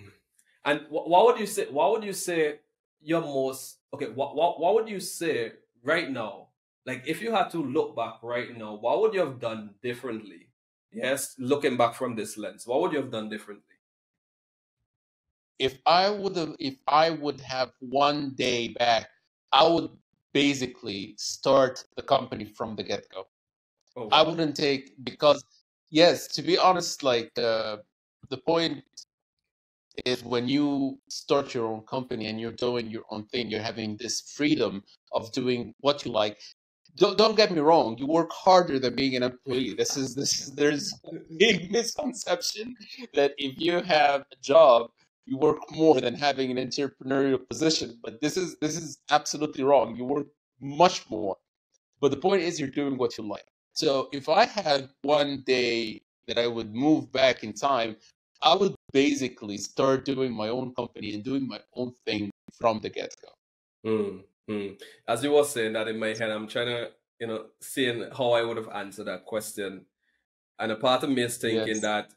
And 0.65 0.81
what 0.89 1.27
would 1.27 1.39
you 1.39 1.47
say? 1.47 1.67
What 1.67 1.91
would 1.93 2.05
you 2.05 2.13
say 2.13 2.61
your 3.05 3.21
most 3.21 3.79
okay? 3.93 4.11
What 4.11 4.35
what 4.35 4.61
what 4.61 4.75
would 4.75 4.89
you 4.89 5.01
say 5.01 5.53
right 5.83 6.11
now? 6.11 6.49
Like 6.87 7.05
if 7.06 7.23
you 7.23 7.32
had 7.32 7.51
to 7.51 7.58
look 7.58 7.96
back 7.96 8.23
right 8.23 8.56
now, 8.56 8.75
what 8.75 9.01
would 9.01 9.15
you 9.15 9.20
have 9.20 9.41
done 9.41 9.75
differently? 9.82 10.49
Yes, 10.93 11.34
looking 11.39 11.77
back 11.77 11.94
from 11.94 12.15
this 12.15 12.37
lens, 12.39 12.67
what 12.67 12.81
would 12.81 12.93
you 12.93 12.99
have 12.99 13.11
done 13.11 13.29
differently? 13.29 13.75
If 15.58 15.79
I 15.87 16.11
would 16.11 16.37
have, 16.37 16.56
if 16.58 16.77
I 16.87 17.11
would 17.11 17.41
have 17.41 17.73
one 17.81 18.34
day 18.34 18.69
back, 18.69 19.08
I 19.53 19.67
would 19.67 19.91
basically 20.32 21.15
start 21.17 21.84
the 21.96 22.03
company 22.03 22.44
from 22.44 22.77
the 22.77 22.82
get 22.82 23.08
go. 23.11 23.27
Oh, 23.96 24.03
wow. 24.03 24.08
I 24.13 24.23
wouldn't 24.23 24.56
take 24.56 24.93
because 25.05 25.44
yes, 25.91 26.27
to 26.29 26.43
be 26.43 26.58
honest, 26.58 27.03
like 27.03 27.37
uh, 27.39 27.79
the 28.29 28.39
point 28.39 28.84
is 30.05 30.24
when 30.24 30.48
you 30.48 30.98
start 31.08 31.55
your 31.55 31.67
own 31.67 31.82
company 31.82 32.27
and 32.27 32.41
you're 32.41 32.53
doing 32.53 32.91
your 32.91 33.05
own 33.10 33.27
thing, 33.27 33.51
you're 33.51 33.63
having 33.63 33.96
this 33.96 34.20
freedom 34.36 34.82
of 35.13 35.32
doing 35.32 35.74
what 35.81 36.05
you 36.05 36.10
like. 36.13 36.39
Don't, 36.96 37.19
don't 37.19 37.36
get 37.36 37.51
me 37.51 37.60
wrong, 37.60 37.96
you 37.98 38.06
work 38.06 38.31
harder 38.32 38.79
than 38.79 38.94
being 38.94 39.17
an 39.17 39.24
employee. 39.24 39.74
This 39.74 39.96
is 39.96 40.15
this 40.15 40.41
is, 40.41 40.53
there's 40.55 40.93
a 41.06 41.17
big 41.39 41.70
misconception 41.70 42.77
that 43.15 43.32
if 43.36 43.58
you 43.58 43.81
have 43.82 44.22
a 44.22 44.36
job, 44.43 44.91
you 45.27 45.39
work 45.39 45.58
more 45.72 46.01
than 46.01 46.15
having 46.15 46.51
an 46.51 46.58
entrepreneurial 46.58 47.48
position. 47.48 47.98
But 48.03 48.20
this 48.20 48.36
is 48.36 48.56
this 48.60 48.77
is 48.77 48.98
absolutely 49.10 49.65
wrong. 49.65 49.96
You 49.96 50.05
work 50.05 50.27
much 50.60 51.08
more. 51.10 51.36
But 52.01 52.10
the 52.10 52.17
point 52.17 52.43
is 52.43 52.60
you're 52.60 52.69
doing 52.69 52.96
what 52.96 53.17
you 53.19 53.27
like. 53.27 53.46
So 53.72 54.08
if 54.13 54.29
I 54.29 54.44
had 54.44 54.91
one 55.03 55.43
day 55.46 56.03
that 56.29 56.39
I 56.39 56.46
would 56.46 56.74
move 56.74 57.10
back 57.10 57.43
in 57.43 57.53
time, 57.53 57.96
I 58.43 58.55
would 58.55 58.74
basically 58.94 59.58
start 59.58 60.05
doing 60.05 60.32
my 60.32 60.48
own 60.48 60.72
company 60.72 61.13
and 61.15 61.24
doing 61.24 61.46
my 61.46 61.60
own 61.74 61.93
thing 62.06 62.31
from 62.58 62.79
the 62.79 62.89
get 62.89 63.15
go. 63.20 63.91
Mm, 63.91 64.22
mm. 64.48 64.81
As 65.06 65.22
you 65.24 65.32
were 65.32 65.44
saying 65.44 65.72
that 65.72 65.89
in 65.89 65.98
my 65.98 66.08
head, 66.08 66.31
I'm 66.31 66.46
trying 66.46 66.69
to, 66.69 66.91
you 67.19 67.27
know, 67.27 67.46
seeing 67.60 68.08
how 68.17 68.31
I 68.31 68.43
would 68.43 68.56
have 68.56 68.69
answered 68.69 69.08
that 69.08 69.27
question. 69.27 69.84
And 70.60 70.70
a 70.70 70.77
part 70.77 71.03
of 71.03 71.10
me 71.10 71.22
is 71.22 71.36
thinking 71.36 71.67
yes. 71.67 71.81
that 71.81 72.13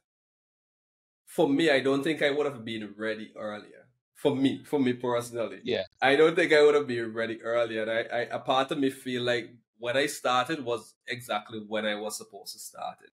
for 1.25 1.49
me, 1.49 1.71
I 1.71 1.79
don't 1.79 2.03
think 2.03 2.21
I 2.21 2.29
would 2.29 2.45
have 2.45 2.63
been 2.63 2.93
ready 2.95 3.33
earlier. 3.35 3.87
For 4.13 4.35
me, 4.35 4.63
for 4.63 4.79
me 4.79 4.93
personally. 4.93 5.59
Yeah. 5.63 5.83
I 6.01 6.15
don't 6.15 6.35
think 6.35 6.53
I 6.53 6.63
would 6.63 6.75
have 6.75 6.87
been 6.87 7.13
ready 7.13 7.41
earlier. 7.41 7.81
And 7.83 7.91
I, 7.91 8.17
I 8.19 8.21
a 8.31 8.39
part 8.39 8.71
of 8.71 8.77
me 8.77 8.91
feel 8.91 9.23
like 9.23 9.49
when 9.79 9.97
I 9.97 10.05
started 10.05 10.63
was 10.63 10.93
exactly 11.07 11.59
when 11.67 11.85
I 11.85 11.95
was 11.95 12.17
supposed 12.17 12.53
to 12.53 12.59
start 12.59 12.97
it. 13.03 13.11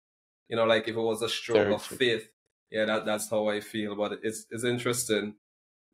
You 0.48 0.56
know, 0.56 0.64
like 0.64 0.86
if 0.88 0.96
it 0.96 1.00
was 1.00 1.22
a 1.22 1.28
stroke 1.28 1.58
Very 1.58 1.74
of 1.74 1.86
true. 1.86 1.96
faith, 1.96 2.28
yeah, 2.70 2.84
that 2.84 3.04
that's 3.04 3.30
how 3.30 3.48
I 3.48 3.60
feel. 3.60 3.96
But 3.96 4.20
it's 4.22 4.46
it's 4.50 4.64
interesting. 4.64 5.34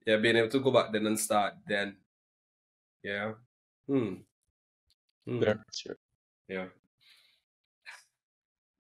Yeah, 0.06 0.16
being 0.16 0.36
able 0.36 0.48
to 0.48 0.60
go 0.60 0.70
back 0.70 0.92
then 0.92 1.06
and 1.06 1.18
start 1.18 1.54
then. 1.66 1.96
Yeah. 3.02 3.32
Hmm. 3.86 4.14
hmm. 5.26 5.40
Very 5.40 5.58
sure. 5.74 5.96
Yeah. 6.48 6.66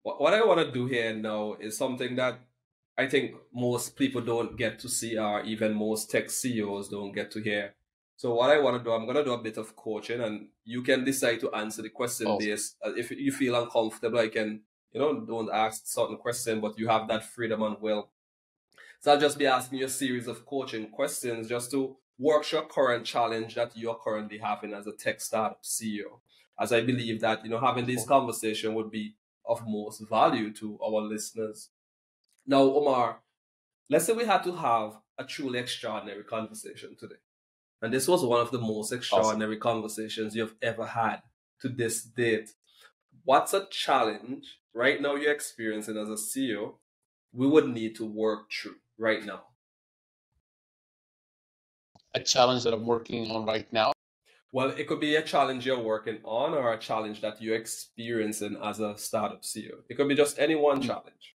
What, 0.02 0.20
what 0.20 0.34
I 0.34 0.44
want 0.44 0.60
to 0.60 0.72
do 0.72 0.86
here 0.86 1.14
now 1.14 1.54
is 1.60 1.76
something 1.76 2.16
that 2.16 2.38
I 2.98 3.06
think 3.08 3.34
most 3.54 3.96
people 3.96 4.20
don't 4.20 4.56
get 4.56 4.78
to 4.80 4.88
see, 4.88 5.16
or 5.16 5.42
even 5.42 5.74
most 5.74 6.10
tech 6.10 6.30
CEOs 6.30 6.88
don't 6.88 7.12
get 7.12 7.30
to 7.32 7.40
hear. 7.40 7.74
So 8.16 8.34
what 8.34 8.50
I 8.50 8.58
want 8.60 8.78
to 8.78 8.84
do, 8.84 8.92
I'm 8.92 9.04
going 9.04 9.16
to 9.16 9.24
do 9.24 9.32
a 9.32 9.42
bit 9.42 9.56
of 9.56 9.74
coaching, 9.74 10.20
and 10.20 10.48
you 10.64 10.82
can 10.82 11.04
decide 11.04 11.40
to 11.40 11.52
answer 11.54 11.82
the 11.82 11.88
question 11.88 12.26
awesome. 12.26 12.46
based. 12.46 12.76
Uh, 12.84 12.92
if 12.94 13.10
you 13.10 13.32
feel 13.32 13.60
uncomfortable, 13.60 14.18
I 14.18 14.28
can, 14.28 14.60
you 14.92 15.00
know, 15.00 15.20
don't 15.20 15.50
ask 15.52 15.82
certain 15.86 16.16
question, 16.16 16.60
but 16.60 16.78
you 16.78 16.88
have 16.88 17.08
that 17.08 17.24
freedom 17.24 17.62
and 17.62 17.80
will. 17.80 18.10
So 19.00 19.12
I'll 19.12 19.20
just 19.20 19.38
be 19.38 19.46
asking 19.46 19.80
you 19.80 19.86
a 19.86 19.88
series 19.88 20.28
of 20.28 20.46
coaching 20.46 20.88
questions 20.90 21.48
just 21.48 21.70
to 21.72 21.96
work 22.18 22.50
your 22.52 22.66
current 22.66 23.04
challenge 23.04 23.54
that 23.54 23.76
you're 23.76 23.98
currently 24.02 24.38
having 24.38 24.72
as 24.72 24.86
a 24.86 24.92
tech 24.92 25.20
startup 25.20 25.62
CEO. 25.64 26.20
As 26.60 26.72
I 26.72 26.82
believe 26.82 27.20
that, 27.22 27.44
you 27.44 27.50
know, 27.50 27.58
having 27.58 27.86
this 27.86 28.06
conversation 28.06 28.74
would 28.74 28.90
be 28.90 29.16
of 29.44 29.66
most 29.66 30.08
value 30.08 30.52
to 30.54 30.78
our 30.84 31.00
listeners. 31.00 31.70
Now, 32.46 32.62
Omar, 32.62 33.20
let's 33.90 34.04
say 34.04 34.12
we 34.12 34.24
had 34.24 34.44
to 34.44 34.52
have 34.52 34.98
a 35.18 35.24
truly 35.24 35.58
extraordinary 35.58 36.22
conversation 36.22 36.96
today. 36.98 37.16
And 37.80 37.92
this 37.92 38.06
was 38.06 38.24
one 38.24 38.40
of 38.40 38.52
the 38.52 38.60
most 38.60 38.92
extraordinary 38.92 39.56
awesome. 39.56 39.60
conversations 39.60 40.36
you've 40.36 40.54
ever 40.62 40.86
had 40.86 41.22
to 41.60 41.68
this 41.68 42.04
date. 42.04 42.50
What's 43.24 43.52
a 43.52 43.66
challenge 43.70 44.60
right 44.74 45.00
now 45.00 45.14
you're 45.14 45.32
experiencing 45.32 45.96
as 45.96 46.08
a 46.08 46.12
CEO 46.12 46.74
we 47.32 47.46
would 47.46 47.68
need 47.68 47.96
to 47.96 48.04
work 48.04 48.50
through 48.52 48.76
right 48.98 49.24
now? 49.24 49.42
A 52.14 52.20
challenge 52.20 52.64
that 52.64 52.74
I'm 52.74 52.86
working 52.86 53.30
on 53.30 53.46
right 53.46 53.70
now. 53.72 53.92
Well, 54.52 54.68
it 54.68 54.86
could 54.86 55.00
be 55.00 55.16
a 55.16 55.22
challenge 55.22 55.64
you're 55.64 55.80
working 55.80 56.18
on 56.24 56.52
or 56.52 56.74
a 56.74 56.78
challenge 56.78 57.22
that 57.22 57.40
you're 57.40 57.56
experiencing 57.56 58.58
as 58.62 58.80
a 58.80 58.96
startup 58.98 59.42
CEO. 59.42 59.76
It 59.88 59.94
could 59.94 60.08
be 60.08 60.14
just 60.14 60.38
any 60.38 60.54
one 60.54 60.78
mm-hmm. 60.78 60.88
challenge. 60.88 61.34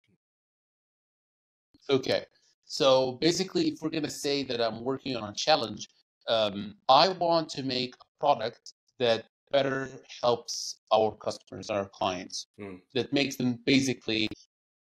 Okay. 1.89 2.25
So 2.67 3.13
basically, 3.13 3.69
if 3.69 3.79
we're 3.81 3.91
going 3.91 4.03
to 4.03 4.11
say 4.11 4.43
that 4.43 4.61
I'm 4.61 4.85
working 4.85 5.17
on 5.17 5.31
a 5.31 5.35
challenge, 5.35 5.89
um, 6.29 6.75
I 6.91 7.09
want 7.09 7.49
to 7.51 7.63
make 7.63 7.95
a 7.95 8.21
product 8.21 8.75
that 8.99 9.25
better 9.51 9.89
helps 10.23 10.81
our 10.93 11.13
customers, 11.13 11.71
our 11.71 11.89
clients, 11.89 12.47
mm. 12.61 12.79
that 12.95 13.13
makes 13.13 13.37
them 13.37 13.59
basically 13.65 14.29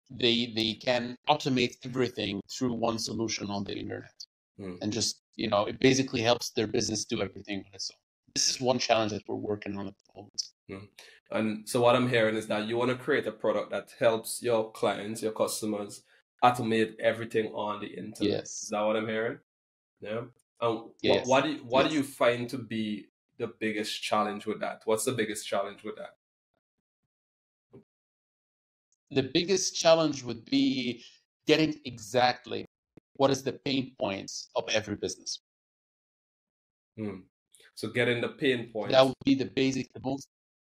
they 0.10 0.54
they 0.56 0.74
can 0.74 1.18
automate 1.30 1.76
everything 1.84 2.42
through 2.52 2.74
one 2.74 3.00
solution 3.00 3.50
on 3.50 3.64
the 3.64 3.76
internet, 3.76 4.14
mm. 4.60 4.78
and 4.82 4.94
just 4.94 5.22
you 5.36 5.50
know 5.50 5.66
it 5.66 5.80
basically 5.80 6.22
helps 6.22 6.52
their 6.52 6.68
business 6.68 7.06
do 7.06 7.22
everything 7.22 7.60
on 7.60 7.74
its 7.74 7.92
own. 7.92 7.98
This 8.34 8.50
is 8.50 8.62
one 8.62 8.80
challenge 8.80 9.12
that 9.12 9.24
we're 9.28 9.36
working 9.36 9.78
on 9.78 9.88
at 9.88 9.94
the 9.98 10.22
moment. 10.22 10.42
Mm. 10.70 10.88
And 11.32 11.68
so 11.68 11.82
what 11.82 11.96
I'm 11.96 12.10
hearing 12.10 12.36
is 12.36 12.48
that 12.48 12.68
you 12.68 12.78
want 12.78 12.92
to 12.92 12.98
create 12.98 13.26
a 13.26 13.32
product 13.32 13.72
that 13.72 13.94
helps 13.98 14.42
your 14.44 14.72
clients, 14.72 15.22
your 15.24 15.32
customers, 15.32 16.04
automate 16.44 16.94
everything 17.00 17.48
on 17.48 17.80
the 17.80 17.88
internet. 17.88 18.40
Yes. 18.40 18.64
Is 18.64 18.70
that 18.70 18.82
what 18.82 18.96
I'm 18.96 19.08
hearing? 19.08 19.40
Yeah. 20.02 20.22
And 20.62 20.80
yes. 21.02 21.26
what, 21.26 21.28
what 21.28 21.44
do 21.44 21.50
you, 21.52 21.58
what 21.66 21.84
yes. 21.86 21.92
do 21.92 21.98
you 21.98 22.04
find 22.04 22.50
to 22.50 22.58
be 22.58 23.08
the 23.38 23.48
biggest 23.60 24.02
challenge 24.02 24.46
with 24.46 24.60
that? 24.62 24.82
What's 24.86 25.06
the 25.06 25.12
biggest 25.12 25.48
challenge 25.48 25.84
with 25.84 25.96
that? 25.98 26.16
The 29.12 29.24
biggest 29.24 29.76
challenge 29.76 30.24
would 30.24 30.46
be 30.46 31.04
getting 31.48 31.80
exactly 31.86 32.66
what 33.14 33.32
is 33.32 33.44
the 33.44 33.54
pain 33.54 33.96
points 34.00 34.50
of 34.56 34.68
every 34.70 34.96
business. 34.96 35.40
Hmm. 36.98 37.20
So 37.76 37.90
getting 37.90 38.22
the 38.22 38.30
pain 38.30 38.72
points. 38.72 38.94
That 38.94 39.06
would 39.06 39.16
be 39.26 39.36
the 39.36 39.46
basic, 39.46 39.92
the 39.94 40.00
most. 40.04 40.28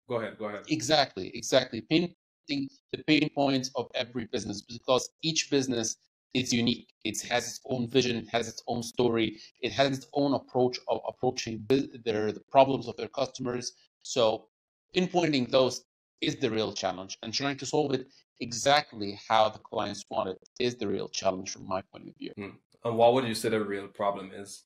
Go 0.08 0.16
ahead. 0.16 0.38
Go 0.38 0.46
ahead. 0.46 0.64
Exactly. 0.68 1.30
Exactly. 1.34 1.82
Pain 1.82 2.14
the 2.48 3.02
pain 3.06 3.30
points 3.34 3.70
of 3.76 3.88
every 3.94 4.26
business 4.26 4.62
because 4.62 5.08
each 5.22 5.50
business 5.50 5.96
is 6.34 6.52
unique. 6.52 6.88
It 7.04 7.20
has 7.22 7.46
its 7.46 7.60
own 7.66 7.88
vision, 7.88 8.16
it 8.16 8.28
has 8.28 8.48
its 8.48 8.62
own 8.66 8.82
story, 8.82 9.38
it 9.60 9.72
has 9.72 9.98
its 9.98 10.06
own 10.14 10.34
approach 10.34 10.78
of 10.88 11.00
approaching 11.06 11.64
their 11.68 12.32
the 12.32 12.42
problems 12.50 12.88
of 12.88 12.96
their 12.96 13.08
customers. 13.08 13.72
So 14.02 14.48
pinpointing 14.94 15.50
those 15.50 15.84
is 16.20 16.36
the 16.36 16.50
real 16.50 16.72
challenge 16.72 17.18
and 17.22 17.34
trying 17.34 17.56
to 17.58 17.66
solve 17.66 17.92
it 17.92 18.06
exactly 18.40 19.18
how 19.28 19.48
the 19.48 19.58
clients 19.58 20.04
want 20.10 20.30
it 20.30 20.38
is 20.58 20.76
the 20.76 20.86
real 20.86 21.08
challenge 21.08 21.52
from 21.52 21.66
my 21.66 21.82
point 21.92 22.08
of 22.08 22.16
view. 22.16 22.32
Hmm. 22.36 22.56
And 22.84 22.96
what 22.96 23.14
would 23.14 23.24
you 23.24 23.34
say 23.34 23.48
the 23.48 23.64
real 23.64 23.88
problem 23.88 24.30
is? 24.34 24.64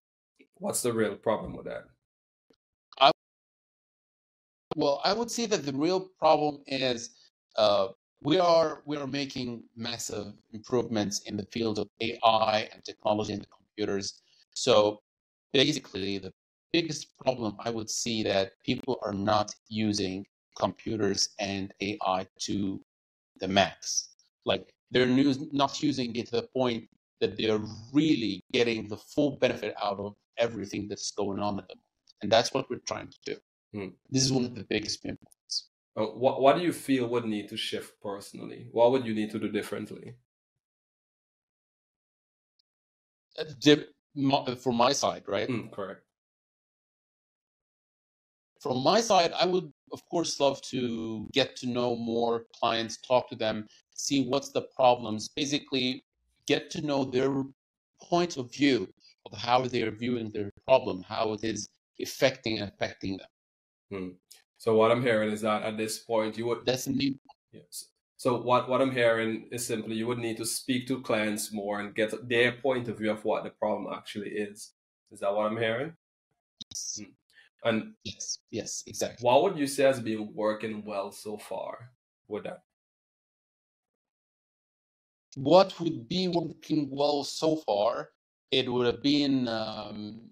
What's 0.54 0.82
the 0.82 0.92
real 0.92 1.16
problem 1.16 1.54
with 1.54 1.66
that? 1.66 1.84
I, 2.98 3.10
well, 4.74 5.00
I 5.04 5.12
would 5.12 5.30
say 5.30 5.46
that 5.46 5.66
the 5.66 5.72
real 5.72 6.00
problem 6.18 6.62
is 6.66 7.10
uh, 7.56 7.88
we 8.26 8.40
are 8.40 8.82
we 8.86 8.96
are 8.96 9.06
making 9.06 9.62
massive 9.76 10.32
improvements 10.52 11.20
in 11.28 11.36
the 11.36 11.46
field 11.54 11.78
of 11.78 11.86
AI 12.00 12.68
and 12.72 12.84
technology 12.84 13.32
and 13.32 13.42
the 13.42 13.52
computers. 13.58 14.20
So 14.52 14.98
basically, 15.52 16.18
the 16.18 16.32
biggest 16.72 17.16
problem 17.18 17.54
I 17.60 17.70
would 17.70 17.88
see 17.88 18.24
that 18.24 18.50
people 18.64 18.98
are 19.04 19.12
not 19.12 19.54
using 19.68 20.26
computers 20.58 21.28
and 21.38 21.72
AI 21.80 22.26
to 22.46 22.80
the 23.38 23.46
max. 23.46 24.08
Like 24.44 24.74
they're 24.90 25.06
not 25.52 25.80
using 25.80 26.16
it 26.16 26.26
to 26.30 26.36
the 26.40 26.48
point 26.60 26.88
that 27.20 27.36
they're 27.36 27.64
really 27.92 28.42
getting 28.52 28.88
the 28.88 28.96
full 28.96 29.36
benefit 29.36 29.72
out 29.80 30.00
of 30.00 30.16
everything 30.36 30.88
that's 30.88 31.12
going 31.12 31.38
on 31.38 31.60
at 31.60 31.68
the 31.68 31.76
moment. 31.76 31.86
And 32.22 32.32
that's 32.32 32.52
what 32.52 32.68
we're 32.68 32.86
trying 32.88 33.08
to 33.08 33.18
do. 33.24 33.36
Hmm. 33.72 33.90
This 34.10 34.24
is 34.24 34.32
one 34.32 34.46
of 34.46 34.56
the 34.56 34.64
biggest 34.64 35.00
what 35.96 36.40
what 36.40 36.56
do 36.56 36.62
you 36.62 36.72
feel 36.72 37.08
would 37.08 37.24
need 37.24 37.48
to 37.48 37.56
shift 37.56 38.00
personally? 38.02 38.68
What 38.72 38.92
would 38.92 39.06
you 39.06 39.14
need 39.14 39.30
to 39.30 39.38
do 39.38 39.48
differently? 39.48 40.14
Uh, 43.38 44.54
from 44.54 44.76
my 44.76 44.92
side, 44.92 45.24
right? 45.26 45.48
Mm, 45.48 45.72
correct. 45.72 46.02
From 48.60 48.82
my 48.82 49.00
side, 49.00 49.32
I 49.32 49.46
would, 49.46 49.72
of 49.92 50.02
course, 50.08 50.40
love 50.40 50.60
to 50.62 51.28
get 51.32 51.56
to 51.56 51.66
know 51.66 51.94
more 51.96 52.46
clients, 52.58 52.96
talk 52.98 53.28
to 53.30 53.36
them, 53.36 53.66
see 53.94 54.26
what's 54.26 54.50
the 54.50 54.62
problems, 54.74 55.28
basically 55.28 56.04
get 56.46 56.70
to 56.70 56.80
know 56.80 57.04
their 57.04 57.44
point 58.00 58.36
of 58.36 58.52
view 58.52 58.88
of 59.30 59.38
how 59.38 59.62
they 59.66 59.82
are 59.82 59.90
viewing 59.90 60.30
their 60.30 60.50
problem, 60.66 61.02
how 61.02 61.32
it 61.34 61.44
is 61.44 61.68
affecting 62.00 62.58
and 62.58 62.70
affecting 62.70 63.18
them. 63.18 63.28
Hmm. 63.90 64.08
So 64.58 64.74
what 64.74 64.90
I'm 64.90 65.02
hearing 65.02 65.30
is 65.30 65.42
that 65.42 65.62
at 65.62 65.76
this 65.76 65.98
point 65.98 66.38
you 66.38 66.46
would 66.46 66.64
that's 66.64 66.88
me. 66.88 67.18
Yes. 67.52 67.86
So 68.16 68.40
what 68.40 68.68
what 68.68 68.80
I'm 68.80 68.90
hearing 68.90 69.48
is 69.52 69.66
simply 69.66 69.94
you 69.96 70.06
would 70.06 70.18
need 70.18 70.38
to 70.38 70.46
speak 70.46 70.86
to 70.88 71.02
clients 71.02 71.52
more 71.52 71.80
and 71.80 71.94
get 71.94 72.12
their 72.28 72.52
point 72.52 72.88
of 72.88 72.98
view 72.98 73.10
of 73.10 73.24
what 73.24 73.44
the 73.44 73.50
problem 73.50 73.92
actually 73.92 74.30
is. 74.30 74.72
Is 75.10 75.20
that 75.20 75.34
what 75.34 75.46
I'm 75.46 75.58
hearing? 75.58 75.92
Yes. 76.70 76.98
Hmm. 76.98 77.68
And 77.68 77.94
yes, 78.04 78.38
yes, 78.50 78.84
exactly. 78.86 79.24
What 79.24 79.42
would 79.42 79.58
you 79.58 79.66
say 79.66 79.84
has 79.84 80.00
been 80.00 80.32
working 80.34 80.84
well 80.84 81.10
so 81.10 81.36
far 81.36 81.90
with 82.28 82.44
that? 82.44 82.62
What 85.36 85.78
would 85.80 86.08
be 86.08 86.28
working 86.28 86.88
well 86.90 87.24
so 87.24 87.56
far? 87.56 88.10
It 88.50 88.72
would 88.72 88.86
have 88.86 89.02
been 89.02 89.48
um, 89.48 90.30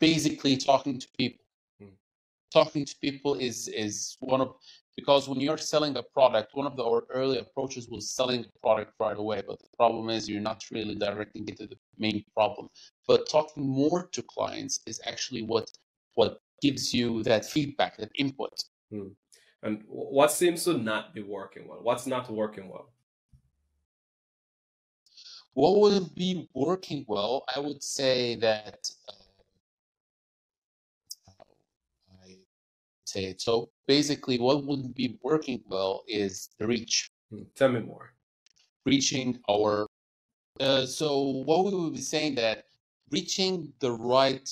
basically 0.00 0.56
talking 0.56 0.98
to 0.98 1.06
people 1.16 1.44
talking 2.52 2.84
to 2.84 2.94
people 3.00 3.34
is 3.34 3.68
is 3.68 4.16
one 4.20 4.40
of 4.40 4.54
because 4.96 5.28
when 5.28 5.38
you're 5.38 5.58
selling 5.58 5.96
a 5.96 6.02
product, 6.02 6.54
one 6.54 6.66
of 6.66 6.76
the 6.76 7.02
early 7.10 7.38
approaches 7.38 7.88
was 7.88 8.10
selling 8.10 8.42
the 8.42 8.48
product 8.60 8.94
right 8.98 9.16
away. 9.16 9.42
But 9.46 9.60
the 9.60 9.68
problem 9.76 10.10
is 10.10 10.28
you're 10.28 10.40
not 10.40 10.64
really 10.72 10.96
directing 10.96 11.46
it 11.48 11.56
to 11.58 11.68
the 11.68 11.78
main 11.98 12.24
problem. 12.34 12.68
But 13.06 13.28
talking 13.28 13.64
more 13.68 14.08
to 14.10 14.22
clients 14.22 14.80
is 14.86 15.00
actually 15.06 15.42
what 15.42 15.70
what 16.14 16.40
gives 16.60 16.92
you 16.92 17.22
that 17.22 17.44
feedback, 17.44 17.96
that 17.98 18.10
input. 18.16 18.64
Hmm. 18.90 19.08
And 19.62 19.82
what 19.86 20.30
seems 20.32 20.64
to 20.64 20.78
not 20.78 21.14
be 21.14 21.22
working 21.22 21.68
well? 21.68 21.80
What's 21.82 22.06
not 22.06 22.30
working 22.30 22.68
well? 22.68 22.90
What 25.54 25.78
would 25.80 26.14
be 26.14 26.48
working 26.54 27.04
well? 27.08 27.44
I 27.54 27.58
would 27.58 27.82
say 27.82 28.36
that 28.36 28.88
say 33.08 33.24
it. 33.24 33.40
So 33.40 33.70
basically, 33.86 34.38
what 34.38 34.64
wouldn't 34.64 34.94
be 34.94 35.18
working 35.22 35.62
well 35.66 36.02
is 36.06 36.50
the 36.58 36.66
reach. 36.66 37.10
Hmm, 37.30 37.42
tell 37.54 37.70
me 37.70 37.80
more. 37.80 38.12
Reaching 38.84 39.38
our. 39.50 39.86
Uh, 40.60 40.86
so 40.86 41.42
what 41.46 41.64
we 41.64 41.74
would 41.74 41.94
be 41.94 42.00
saying 42.00 42.34
that 42.36 42.64
reaching 43.10 43.72
the 43.80 43.92
right 43.92 44.48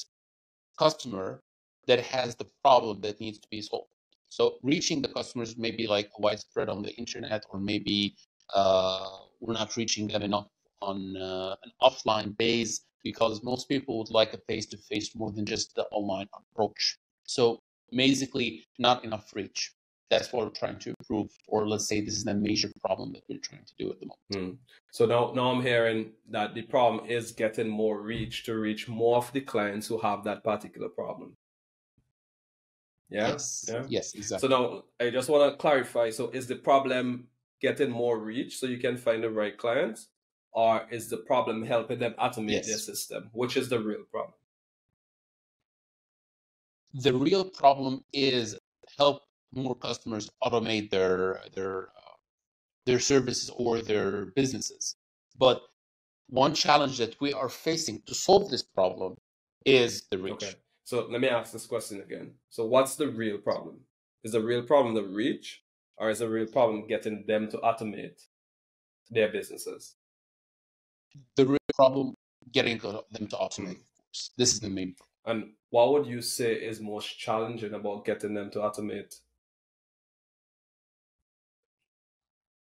customer 0.78 1.42
that 1.86 2.00
has 2.00 2.34
the 2.36 2.46
problem 2.62 3.00
that 3.00 3.20
needs 3.20 3.38
to 3.38 3.48
be 3.48 3.60
solved. 3.60 3.90
So 4.28 4.56
reaching 4.62 5.02
the 5.02 5.08
customers 5.08 5.56
may 5.56 5.70
be 5.70 5.86
like 5.86 6.10
widespread 6.18 6.68
on 6.68 6.82
the 6.82 6.94
internet, 6.96 7.44
or 7.50 7.58
maybe 7.58 8.16
uh, 8.54 9.06
we're 9.40 9.54
not 9.54 9.76
reaching 9.76 10.08
them 10.08 10.22
enough 10.22 10.48
on 10.82 11.16
uh, 11.16 11.56
an 11.64 11.72
offline 11.82 12.36
base 12.36 12.82
because 13.02 13.42
most 13.42 13.68
people 13.68 13.98
would 13.98 14.10
like 14.10 14.34
a 14.34 14.38
face 14.48 14.66
to 14.66 14.76
face 14.76 15.14
more 15.14 15.30
than 15.32 15.46
just 15.46 15.74
the 15.74 15.84
online 15.86 16.28
approach. 16.34 16.98
So 17.24 17.62
basically, 17.90 18.64
not 18.78 19.04
enough 19.04 19.34
reach. 19.34 19.72
That's 20.08 20.32
what 20.32 20.44
we're 20.44 20.50
trying 20.50 20.78
to 20.80 20.94
improve, 21.00 21.32
or 21.48 21.66
let's 21.66 21.88
say 21.88 22.00
this 22.00 22.16
is 22.16 22.26
a 22.26 22.34
major 22.34 22.70
problem 22.84 23.12
that 23.14 23.24
we're 23.28 23.40
trying 23.40 23.64
to 23.64 23.72
do 23.76 23.90
at 23.90 23.98
the 23.98 24.06
moment. 24.06 24.58
Hmm. 24.58 24.62
So 24.92 25.04
now, 25.04 25.32
now 25.34 25.50
I'm 25.50 25.62
hearing 25.62 26.12
that 26.30 26.54
the 26.54 26.62
problem 26.62 27.06
is 27.10 27.32
getting 27.32 27.68
more 27.68 28.00
reach 28.00 28.44
to 28.44 28.56
reach 28.56 28.86
more 28.86 29.16
of 29.16 29.32
the 29.32 29.40
clients 29.40 29.88
who 29.88 29.98
have 29.98 30.22
that 30.22 30.44
particular 30.44 30.88
problem. 30.88 31.36
Yeah. 33.08 33.28
Yes. 33.28 33.66
Yeah. 33.68 33.84
Yes. 33.88 34.14
Exactly. 34.14 34.48
So 34.48 34.56
now 34.56 34.82
I 35.00 35.10
just 35.10 35.28
want 35.28 35.52
to 35.52 35.56
clarify. 35.56 36.10
So 36.10 36.30
is 36.30 36.46
the 36.46 36.56
problem 36.56 37.26
getting 37.60 37.90
more 37.90 38.18
reach 38.18 38.58
so 38.58 38.66
you 38.66 38.78
can 38.78 38.96
find 38.96 39.22
the 39.22 39.30
right 39.30 39.56
clients, 39.56 40.08
or 40.52 40.86
is 40.90 41.08
the 41.08 41.16
problem 41.18 41.64
helping 41.64 41.98
them 41.98 42.14
automate 42.18 42.52
yes. 42.52 42.66
their 42.66 42.78
system? 42.78 43.30
Which 43.32 43.56
is 43.56 43.68
the 43.68 43.80
real 43.80 44.04
problem? 44.10 44.34
The 46.94 47.12
real 47.12 47.44
problem 47.44 48.04
is 48.12 48.58
help 48.98 49.22
more 49.52 49.74
customers 49.74 50.30
automate 50.42 50.90
their 50.90 51.40
their 51.54 51.88
uh, 51.96 52.16
their 52.84 53.00
services 53.00 53.50
or 53.56 53.80
their 53.80 54.26
businesses. 54.36 54.96
But 55.38 55.60
one 56.28 56.54
challenge 56.54 56.98
that 56.98 57.20
we 57.20 57.32
are 57.32 57.48
facing 57.48 58.02
to 58.06 58.14
solve 58.14 58.50
this 58.50 58.62
problem 58.62 59.16
is 59.64 60.06
the 60.10 60.18
reach. 60.18 60.34
Okay. 60.34 60.54
So 60.84 61.06
let 61.10 61.20
me 61.20 61.28
ask 61.28 61.52
this 61.52 61.66
question 61.66 62.00
again. 62.00 62.32
So 62.50 62.64
what's 62.66 62.94
the 62.94 63.08
real 63.08 63.38
problem? 63.38 63.80
Is 64.24 64.32
the 64.32 64.40
real 64.40 64.62
problem 64.62 64.94
the 64.94 65.02
reach, 65.02 65.62
or 65.96 66.10
is 66.10 66.20
the 66.20 66.28
real 66.28 66.46
problem 66.46 66.86
getting 66.86 67.24
them 67.26 67.48
to 67.50 67.58
automate 67.58 68.22
their 69.10 69.30
businesses? 69.30 69.96
The 71.36 71.46
real 71.46 71.58
problem 71.74 72.14
getting 72.52 72.78
them 72.78 73.26
to 73.28 73.36
automate. 73.36 73.78
Mm. 73.78 74.30
This 74.36 74.52
is 74.54 74.60
the 74.60 74.68
main 74.68 74.94
problem. 74.94 75.42
And 75.42 75.52
what 75.70 75.92
would 75.92 76.06
you 76.06 76.22
say 76.22 76.54
is 76.54 76.80
most 76.80 77.18
challenging 77.18 77.74
about 77.74 78.04
getting 78.04 78.34
them 78.34 78.50
to 78.50 78.60
automate? 78.60 79.20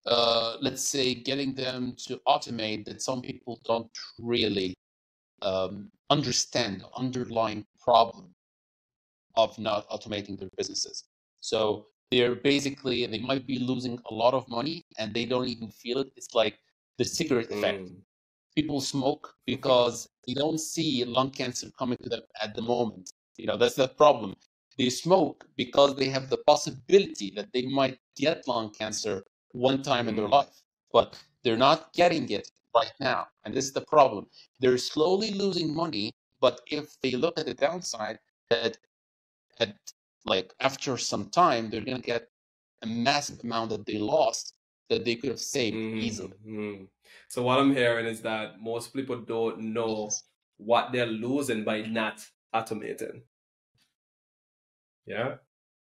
Uh, 0.05 0.57
let's 0.61 0.81
say 0.81 1.13
getting 1.13 1.53
them 1.53 1.95
to 1.97 2.19
automate 2.27 2.85
that 2.85 3.01
some 3.01 3.21
people 3.21 3.59
don't 3.63 3.89
really 4.19 4.75
um, 5.41 5.89
understand 6.09 6.81
the 6.81 6.89
underlying 6.95 7.65
problem 7.79 8.33
of 9.35 9.57
not 9.57 9.89
automating 9.89 10.37
their 10.37 10.49
businesses. 10.57 11.05
So 11.39 11.87
they're 12.11 12.35
basically 12.35 13.05
they 13.07 13.19
might 13.19 13.47
be 13.47 13.59
losing 13.59 13.99
a 14.09 14.13
lot 14.13 14.33
of 14.33 14.47
money 14.49 14.85
and 14.99 15.13
they 15.13 15.25
don't 15.25 15.47
even 15.47 15.69
feel 15.69 15.99
it. 15.99 16.11
It's 16.15 16.35
like 16.35 16.59
the 16.97 17.05
cigarette 17.05 17.51
effect. 17.51 17.89
People 18.55 18.81
smoke 18.81 19.35
because 19.45 20.09
they 20.27 20.33
don't 20.33 20.59
see 20.59 21.03
lung 21.05 21.31
cancer 21.31 21.69
coming 21.77 21.97
to 22.03 22.09
them 22.09 22.21
at 22.41 22.55
the 22.55 22.61
moment. 22.61 23.11
You 23.37 23.47
know, 23.47 23.57
that's 23.57 23.75
the 23.75 23.87
problem. 23.87 24.35
They 24.77 24.89
smoke 24.89 25.45
because 25.55 25.95
they 25.95 26.09
have 26.09 26.29
the 26.29 26.37
possibility 26.37 27.31
that 27.35 27.51
they 27.53 27.63
might 27.63 27.99
get 28.15 28.47
lung 28.47 28.71
cancer 28.71 29.23
one 29.51 29.81
time 29.83 30.07
in 30.07 30.15
their 30.15 30.27
mm. 30.27 30.31
life, 30.31 30.61
but 30.91 31.19
they're 31.43 31.57
not 31.57 31.93
getting 31.93 32.29
it 32.29 32.49
right 32.75 32.93
now. 32.99 33.27
And 33.43 33.53
this 33.53 33.65
is 33.65 33.73
the 33.73 33.81
problem. 33.81 34.27
They're 34.59 34.77
slowly 34.77 35.31
losing 35.31 35.73
money, 35.73 36.11
but 36.39 36.61
if 36.67 36.99
they 37.01 37.11
look 37.11 37.39
at 37.39 37.45
the 37.45 37.53
downside, 37.53 38.19
that 38.49 38.77
at 39.59 39.75
like 40.25 40.53
after 40.59 40.97
some 40.97 41.29
time, 41.29 41.69
they're 41.69 41.81
gonna 41.81 41.99
get 41.99 42.29
a 42.81 42.87
massive 42.87 43.43
amount 43.43 43.69
that 43.71 43.85
they 43.85 43.97
lost 43.97 44.55
that 44.89 45.05
they 45.05 45.15
could 45.15 45.31
have 45.31 45.39
saved 45.39 45.75
mm-hmm. 45.75 45.97
easily. 45.99 46.37
Mm-hmm. 46.47 46.83
So 47.27 47.43
what 47.43 47.59
I'm 47.59 47.75
hearing 47.75 48.05
is 48.05 48.21
that 48.21 48.61
most 48.61 48.93
people 48.93 49.17
don't 49.17 49.59
know 49.59 50.11
what 50.57 50.91
they're 50.91 51.05
losing 51.05 51.63
by 51.63 51.81
not 51.81 52.25
automating. 52.53 53.21
Yeah. 55.05 55.35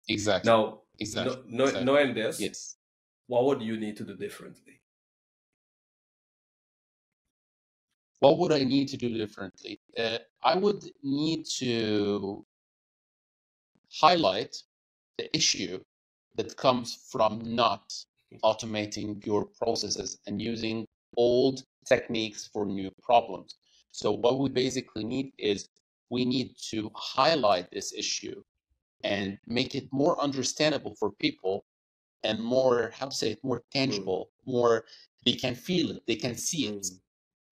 Exactly. 0.08 0.52
Now, 0.52 0.82
exactly. 1.00 1.38
No, 1.48 1.66
exactly. 1.66 1.86
knowing 1.86 2.14
this, 2.14 2.40
yes. 2.40 2.76
what 3.28 3.46
would 3.46 3.62
you 3.62 3.78
need 3.78 3.98
to 3.98 4.04
do 4.04 4.16
differently? 4.16 4.80
what 8.20 8.38
would 8.38 8.52
I 8.52 8.64
need 8.64 8.90
to 8.90 8.98
do 8.98 9.18
differently? 9.18 9.80
Uh, 9.98 10.18
I 10.44 10.56
would 10.56 10.84
need 11.04 11.46
to 11.58 12.46
highlight 14.00 14.56
the 15.18 15.36
issue 15.36 15.80
that 16.36 16.56
comes 16.58 17.08
from 17.10 17.42
not 17.44 17.94
automating 18.44 19.26
your 19.26 19.46
processes 19.46 20.20
and 20.28 20.42
using 20.42 20.86
old 21.18 21.64
techniques 21.88 22.50
for 22.52 22.66
new 22.66 22.92
problems. 23.02 23.56
So 23.92 24.12
what 24.12 24.40
we 24.40 24.50
basically 24.50 25.04
need 25.04 25.32
is 25.38 25.68
we 26.10 26.26
need 26.26 26.56
to 26.70 26.92
highlight 26.96 27.72
this 27.72 27.94
issue 27.94 28.42
and 29.04 29.38
make 29.48 29.76
it 29.76 29.88
more 29.92 30.20
understandable 30.22 30.96
for 31.00 31.12
people 31.20 31.66
and 32.24 32.40
more 32.44 32.92
how 32.94 33.08
to 33.08 33.16
say 33.16 33.32
it 33.32 33.40
more 33.44 33.64
tangible, 33.72 34.30
more 34.46 34.84
they 35.26 35.34
can 35.34 35.56
feel 35.56 35.92
it, 35.92 36.04
they 36.08 36.16
can 36.16 36.36
see 36.36 36.68
it. 36.68 36.84
Mm 36.84 37.00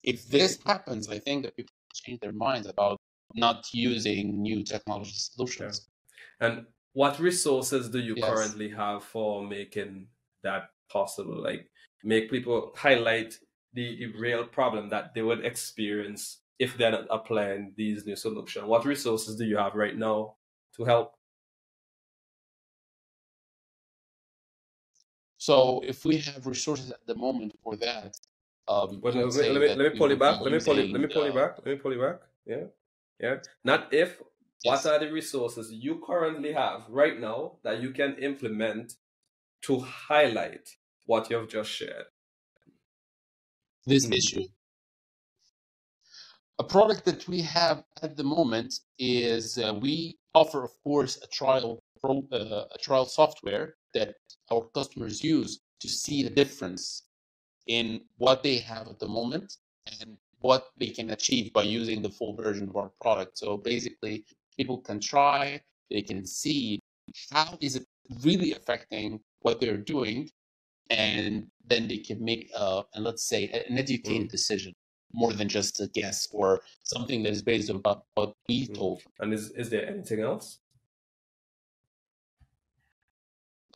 if 0.08 0.28
this 0.30 0.58
happens, 0.66 1.10
I 1.10 1.20
think 1.20 1.44
that 1.44 1.56
people 1.58 1.74
change 1.94 2.22
their 2.22 2.32
minds 2.32 2.68
about 2.68 2.98
not 3.36 3.68
using 3.74 4.42
new 4.42 4.64
technology 4.64 5.12
solutions. 5.14 5.90
And 6.40 6.66
what 6.94 7.20
resources 7.20 7.90
do 7.90 8.00
you 8.00 8.16
yes. 8.16 8.26
currently 8.26 8.70
have 8.70 9.04
for 9.04 9.44
making 9.44 10.08
that 10.48 10.70
possible? 10.90 11.42
Like 11.50 11.70
make 12.04 12.32
people 12.32 12.72
highlight 12.76 13.32
the, 13.74 13.98
the 14.00 14.08
real 14.20 14.44
problem 14.46 14.90
that 14.90 15.14
they 15.14 15.22
would 15.22 15.46
experience 15.46 16.42
if 16.60 16.78
they're 16.78 16.92
not 16.92 17.08
applying 17.12 17.74
these 17.78 18.06
new 18.06 18.16
solutions. 18.16 18.66
What 18.66 18.86
resources 18.86 19.36
do 19.36 19.46
you 19.46 19.58
have 19.58 19.76
right 19.76 19.96
now 19.96 20.36
to 20.76 20.86
help? 20.86 21.14
So 25.38 25.82
if 25.86 26.04
we 26.04 26.18
have 26.18 26.46
resources 26.48 26.92
at 26.92 27.06
the 27.06 27.16
moment 27.16 27.54
for 27.64 27.76
that, 27.78 28.16
um, 28.68 29.00
but 29.02 29.16
let 29.16 29.28
me, 29.28 29.76
let 29.76 29.94
me, 29.94 29.98
pull 29.98 30.10
you 30.10 30.18
back. 30.18 30.42
Let 30.42 30.52
me 30.52 30.60
pull 30.60 30.78
you. 30.78 30.92
Let 30.92 31.02
me 31.02 31.08
pull 31.08 31.26
you 31.26 31.34
back. 31.34 31.52
Let 31.58 31.68
me 31.68 31.76
pull 31.76 31.94
you 31.94 32.02
back. 32.02 32.20
Yeah, 32.46 32.66
yeah. 33.20 33.36
Not 33.64 33.94
if. 33.94 34.22
Yes. 34.64 34.84
What 34.84 34.92
are 34.92 35.00
the 35.06 35.12
resources 35.14 35.72
you 35.72 36.02
currently 36.06 36.52
have 36.52 36.82
right 36.90 37.20
now 37.20 37.58
that 37.64 37.80
you 37.80 37.92
can 37.92 38.16
implement 38.16 38.96
to 39.64 39.80
highlight 39.80 40.68
what 41.06 41.30
you've 41.30 41.50
just 41.50 41.72
shared? 41.72 42.06
This 43.86 44.06
mm-hmm. 44.06 44.14
issue. 44.14 44.44
A 46.60 46.64
product 46.64 47.06
that 47.06 47.28
we 47.28 47.42
have 47.42 47.84
at 48.02 48.18
the 48.18 48.24
moment 48.24 48.74
is 48.98 49.58
uh, 49.58 49.74
we 49.80 50.18
offer, 50.34 50.64
of 50.64 50.72
course, 50.84 51.18
a 51.24 51.28
trial 51.28 51.80
pro, 52.02 52.24
uh, 52.32 52.66
a 52.74 52.78
trial 52.80 53.06
software 53.06 53.76
that 53.94 54.16
our 54.52 54.64
customers 54.74 55.24
use 55.24 55.60
to 55.80 55.88
see 55.88 56.24
the 56.24 56.30
difference 56.30 57.04
in 57.68 58.02
what 58.18 58.44
they 58.44 58.58
have 58.58 58.88
at 58.88 59.00
the 59.00 59.08
moment 59.08 59.58
and 60.02 60.18
what 60.40 60.70
they 60.78 60.88
can 60.88 61.12
achieve 61.12 61.54
by 61.54 61.64
using 61.64 62.02
the 62.02 62.10
full 62.10 62.34
version 62.36 62.70
of 62.70 62.76
our 62.76 62.92
product. 63.02 63.38
So 63.38 63.58
basically, 63.58 64.26
people 64.56 64.80
can 64.80 65.00
try, 65.00 65.62
they 65.90 66.02
can 66.02 66.26
see 66.26 66.80
how 67.32 67.58
is 67.62 67.76
it 67.76 67.86
really 68.24 68.54
affecting 68.54 69.20
what 69.42 69.60
they're 69.60 69.78
doing, 69.78 70.30
and 70.90 71.48
then 71.66 71.88
they 71.88 71.98
can 71.98 72.24
make, 72.24 72.50
uh, 72.56 72.84
and 72.94 73.04
let's 73.04 73.28
say, 73.28 73.50
an 73.70 73.78
educated 73.78 74.28
mm. 74.28 74.32
decision 74.32 74.74
more 75.14 75.34
than 75.34 75.48
just 75.48 75.80
a 75.80 75.88
guess 75.94 76.28
or 76.32 76.62
something 76.84 77.24
that 77.24 77.32
is 77.32 77.42
based 77.42 77.70
on 77.70 77.82
what 78.16 78.34
we 78.48 78.68
mm. 78.68 78.76
told. 78.76 79.02
And 79.20 79.34
is 79.34 79.52
is 79.52 79.70
there 79.70 79.88
anything 79.88 80.22
else? 80.22 80.60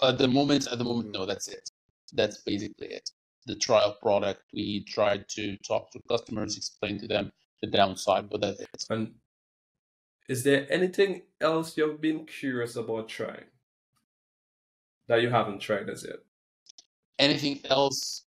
At 0.02 0.18
the 0.18 0.28
moment, 0.28 0.68
at 0.72 0.78
the 0.78 0.84
moment, 0.84 1.10
mm. 1.10 1.14
no. 1.14 1.26
That's 1.26 1.48
it. 1.48 1.70
That's 2.14 2.38
basically 2.38 2.88
it 2.88 3.10
the 3.46 3.56
trial 3.56 3.98
product. 4.02 4.44
We 4.54 4.84
tried 4.86 5.28
to 5.30 5.58
talk 5.58 5.92
to 5.92 6.02
customers, 6.10 6.58
explain 6.58 7.00
to 7.00 7.08
them 7.08 7.32
the 7.62 7.68
downside, 7.68 8.30
but 8.30 8.42
that's 8.42 8.60
it. 8.60 8.86
And 8.90 9.14
is 10.30 10.44
there 10.44 10.68
anything 10.70 11.24
else 11.40 11.78
you've 11.78 12.02
been 12.02 12.26
curious 12.26 12.76
about 12.76 13.10
trying 13.10 13.46
that 15.08 15.22
you 15.22 15.30
haven't 15.30 15.60
tried 15.60 15.90
as 15.90 16.06
yet? 16.06 16.20
Anything 17.20 17.60
else 17.70 18.26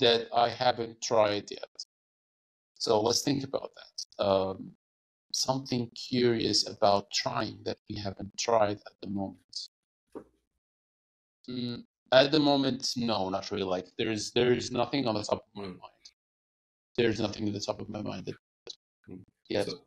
that 0.00 0.28
I 0.34 0.48
haven't 0.48 1.00
tried 1.00 1.50
yet? 1.50 1.68
So 2.74 3.00
let's 3.00 3.22
think 3.22 3.44
about 3.44 3.70
that. 3.76 4.24
Um, 4.24 4.72
something 5.32 5.90
curious 5.90 6.68
about 6.68 7.10
trying 7.10 7.58
that 7.64 7.78
we 7.88 7.96
haven't 7.96 8.36
tried 8.38 8.78
at 8.86 8.92
the 9.02 9.08
moment. 9.08 9.68
Mm, 11.48 11.84
at 12.12 12.32
the 12.32 12.40
moment, 12.40 12.92
no, 12.96 13.28
not 13.28 13.50
really. 13.50 13.62
Like 13.62 13.86
there's 13.98 14.32
there's 14.32 14.70
nothing 14.70 15.06
on 15.06 15.14
the 15.14 15.22
top 15.22 15.44
of 15.46 15.54
my 15.54 15.68
mind. 15.68 16.04
There's 16.96 17.20
nothing 17.20 17.46
on 17.46 17.52
the 17.52 17.60
top 17.60 17.80
of 17.80 17.88
my 17.88 18.02
mind 18.02 18.26
that 18.26 18.34
hmm. 19.06 19.16
yes. 19.48 19.66
So, 19.66 19.78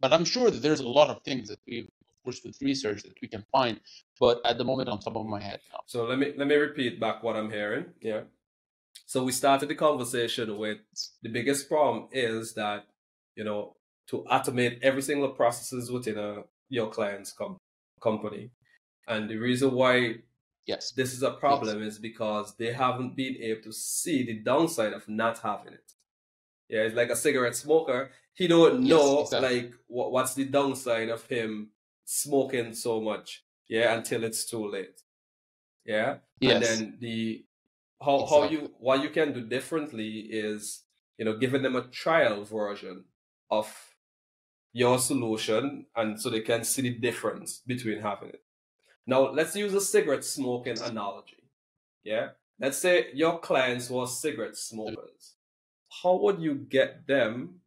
but 0.00 0.12
I'm 0.12 0.24
sure 0.24 0.50
that 0.50 0.62
there's 0.62 0.80
a 0.80 0.88
lot 0.88 1.10
of 1.10 1.22
things 1.22 1.48
that 1.48 1.60
we, 1.66 1.88
course, 2.24 2.40
with 2.44 2.60
research 2.60 3.02
that 3.02 3.20
we 3.20 3.28
can 3.28 3.44
find. 3.52 3.80
But 4.18 4.40
at 4.44 4.58
the 4.58 4.64
moment, 4.64 4.88
on 4.88 4.98
top 4.98 5.16
of 5.16 5.26
my 5.26 5.40
head. 5.40 5.60
So 5.86 6.04
let 6.04 6.18
me 6.18 6.32
let 6.36 6.48
me 6.48 6.54
repeat 6.56 6.98
back 6.98 7.22
what 7.22 7.36
I'm 7.36 7.50
hearing. 7.50 7.86
Yeah. 8.00 8.22
So 9.06 9.22
we 9.22 9.32
started 9.32 9.68
the 9.68 9.74
conversation 9.74 10.56
with 10.56 10.78
the 11.22 11.28
biggest 11.28 11.68
problem 11.68 12.08
is 12.12 12.54
that, 12.54 12.86
you 13.36 13.44
know, 13.44 13.76
to 14.08 14.24
automate 14.30 14.78
every 14.82 15.02
single 15.02 15.30
processes 15.30 15.90
within 15.90 16.18
a 16.18 16.44
your 16.68 16.88
client's 16.88 17.32
com- 17.32 17.58
company. 18.00 18.50
And 19.06 19.28
the 19.28 19.36
reason 19.36 19.72
why 19.72 20.16
yes 20.66 20.92
this 20.92 21.12
is 21.12 21.22
a 21.22 21.32
problem 21.32 21.82
yes. 21.82 21.94
is 21.94 21.98
because 21.98 22.56
they 22.56 22.72
haven't 22.72 23.14
been 23.14 23.36
able 23.36 23.60
to 23.62 23.72
see 23.72 24.24
the 24.24 24.38
downside 24.38 24.94
of 24.94 25.06
not 25.08 25.38
having 25.38 25.74
it. 25.74 25.92
Yeah, 26.68 26.80
it's 26.80 26.96
like 26.96 27.10
a 27.10 27.16
cigarette 27.16 27.56
smoker. 27.56 28.10
He 28.32 28.46
don't 28.48 28.80
know 28.80 29.18
yes, 29.18 29.32
exactly. 29.32 29.62
like 29.62 29.74
what, 29.86 30.12
what's 30.12 30.34
the 30.34 30.46
downside 30.46 31.10
of 31.10 31.26
him 31.26 31.70
smoking 32.04 32.74
so 32.74 33.00
much. 33.00 33.44
Yeah, 33.68 33.94
until 33.94 34.24
it's 34.24 34.44
too 34.44 34.70
late. 34.70 35.00
Yeah. 35.84 36.16
Yes. 36.40 36.54
And 36.54 36.62
then 36.64 36.96
the 37.00 37.44
how 38.02 38.24
exactly. 38.24 38.38
how 38.38 38.50
you 38.50 38.70
what 38.78 39.02
you 39.02 39.10
can 39.10 39.32
do 39.32 39.40
differently 39.40 40.26
is 40.30 40.82
you 41.18 41.24
know 41.24 41.36
giving 41.36 41.62
them 41.62 41.76
a 41.76 41.82
trial 41.82 42.44
version 42.44 43.04
of 43.50 43.74
your 44.72 44.98
solution 44.98 45.86
and 45.94 46.20
so 46.20 46.28
they 46.28 46.40
can 46.40 46.64
see 46.64 46.82
the 46.82 46.90
difference 46.90 47.62
between 47.66 48.00
having 48.00 48.30
it. 48.30 48.42
Now 49.06 49.30
let's 49.30 49.54
use 49.54 49.74
a 49.74 49.80
cigarette 49.80 50.24
smoking 50.24 50.80
analogy. 50.80 51.50
Yeah. 52.02 52.30
Let's 52.60 52.78
say 52.78 53.08
your 53.14 53.40
clients 53.40 53.90
were 53.90 54.06
cigarette 54.06 54.56
smokers. 54.56 55.34
How 56.02 56.16
would 56.16 56.40
you 56.40 56.54
get 56.54 57.06
them? 57.06 57.60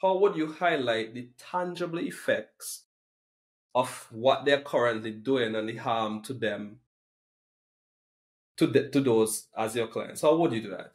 How 0.00 0.16
would 0.18 0.36
you 0.36 0.52
highlight 0.52 1.14
the 1.14 1.28
tangible 1.38 1.98
effects 1.98 2.84
of 3.78 4.08
what 4.10 4.44
they're 4.44 4.60
currently 4.60 5.12
doing 5.12 5.54
and 5.54 5.68
the 5.68 5.76
harm 5.76 6.20
to 6.20 6.34
them 6.34 6.80
to 8.56 8.66
the, 8.66 8.88
to 8.88 9.00
those 9.00 9.46
as 9.56 9.76
your 9.76 9.86
clients? 9.86 10.22
How 10.22 10.34
would 10.36 10.52
you 10.52 10.62
do 10.62 10.70
that? 10.70 10.92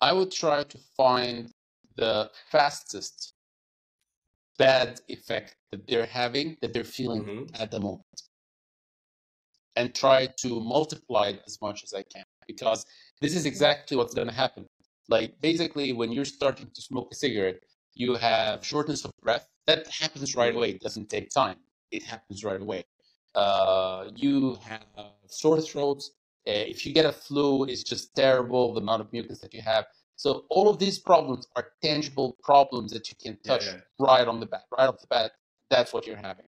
I 0.00 0.12
would 0.14 0.32
try 0.32 0.62
to 0.64 0.78
find 0.96 1.50
the 1.96 2.30
fastest 2.50 3.34
bad 4.58 5.00
effect 5.08 5.56
that 5.70 5.86
they're 5.86 6.06
having, 6.06 6.56
that 6.62 6.72
they're 6.72 6.84
feeling 6.84 7.24
mm-hmm. 7.24 7.62
at 7.62 7.70
the 7.70 7.80
moment, 7.80 8.22
and 9.76 9.94
try 9.94 10.28
to 10.38 10.60
multiply 10.60 11.28
it 11.28 11.42
as 11.46 11.58
much 11.60 11.84
as 11.84 11.92
I 11.92 12.02
can 12.04 12.24
because 12.46 12.86
this 13.20 13.36
is 13.36 13.44
exactly 13.44 13.98
what's 13.98 14.14
going 14.14 14.28
to 14.28 14.34
happen. 14.34 14.64
Like 15.10 15.38
basically, 15.42 15.92
when 15.92 16.10
you're 16.10 16.24
starting 16.24 16.70
to 16.74 16.80
smoke 16.80 17.08
a 17.12 17.14
cigarette, 17.14 17.60
you 17.96 18.14
have 18.14 18.64
shortness 18.64 19.04
of 19.04 19.10
breath. 19.22 19.48
That 19.66 19.88
happens 19.88 20.36
right 20.36 20.54
away. 20.54 20.70
It 20.70 20.80
doesn't 20.80 21.08
take 21.08 21.30
time. 21.30 21.56
It 21.90 22.02
happens 22.04 22.44
right 22.44 22.60
away. 22.60 22.84
Uh, 23.34 24.10
you 24.14 24.58
have 24.64 24.84
sore 25.26 25.60
throats. 25.60 26.12
Uh, 26.46 26.52
if 26.72 26.86
you 26.86 26.92
get 26.92 27.06
a 27.06 27.12
flu, 27.12 27.64
it's 27.64 27.82
just 27.82 28.14
terrible 28.14 28.74
the 28.74 28.80
amount 28.80 29.00
of 29.00 29.12
mucus 29.12 29.40
that 29.40 29.52
you 29.52 29.62
have. 29.62 29.86
So 30.14 30.44
all 30.50 30.68
of 30.68 30.78
these 30.78 30.98
problems 30.98 31.46
are 31.56 31.68
tangible 31.82 32.36
problems 32.42 32.92
that 32.92 33.08
you 33.10 33.16
can 33.20 33.38
touch 33.44 33.66
yeah, 33.66 33.72
yeah. 33.72 34.06
right 34.06 34.28
on 34.28 34.40
the 34.40 34.46
bat, 34.46 34.64
right 34.76 34.88
off 34.88 35.00
the 35.00 35.06
bat. 35.08 35.32
That's 35.70 35.92
what 35.92 36.06
you're 36.06 36.16
having, 36.16 36.46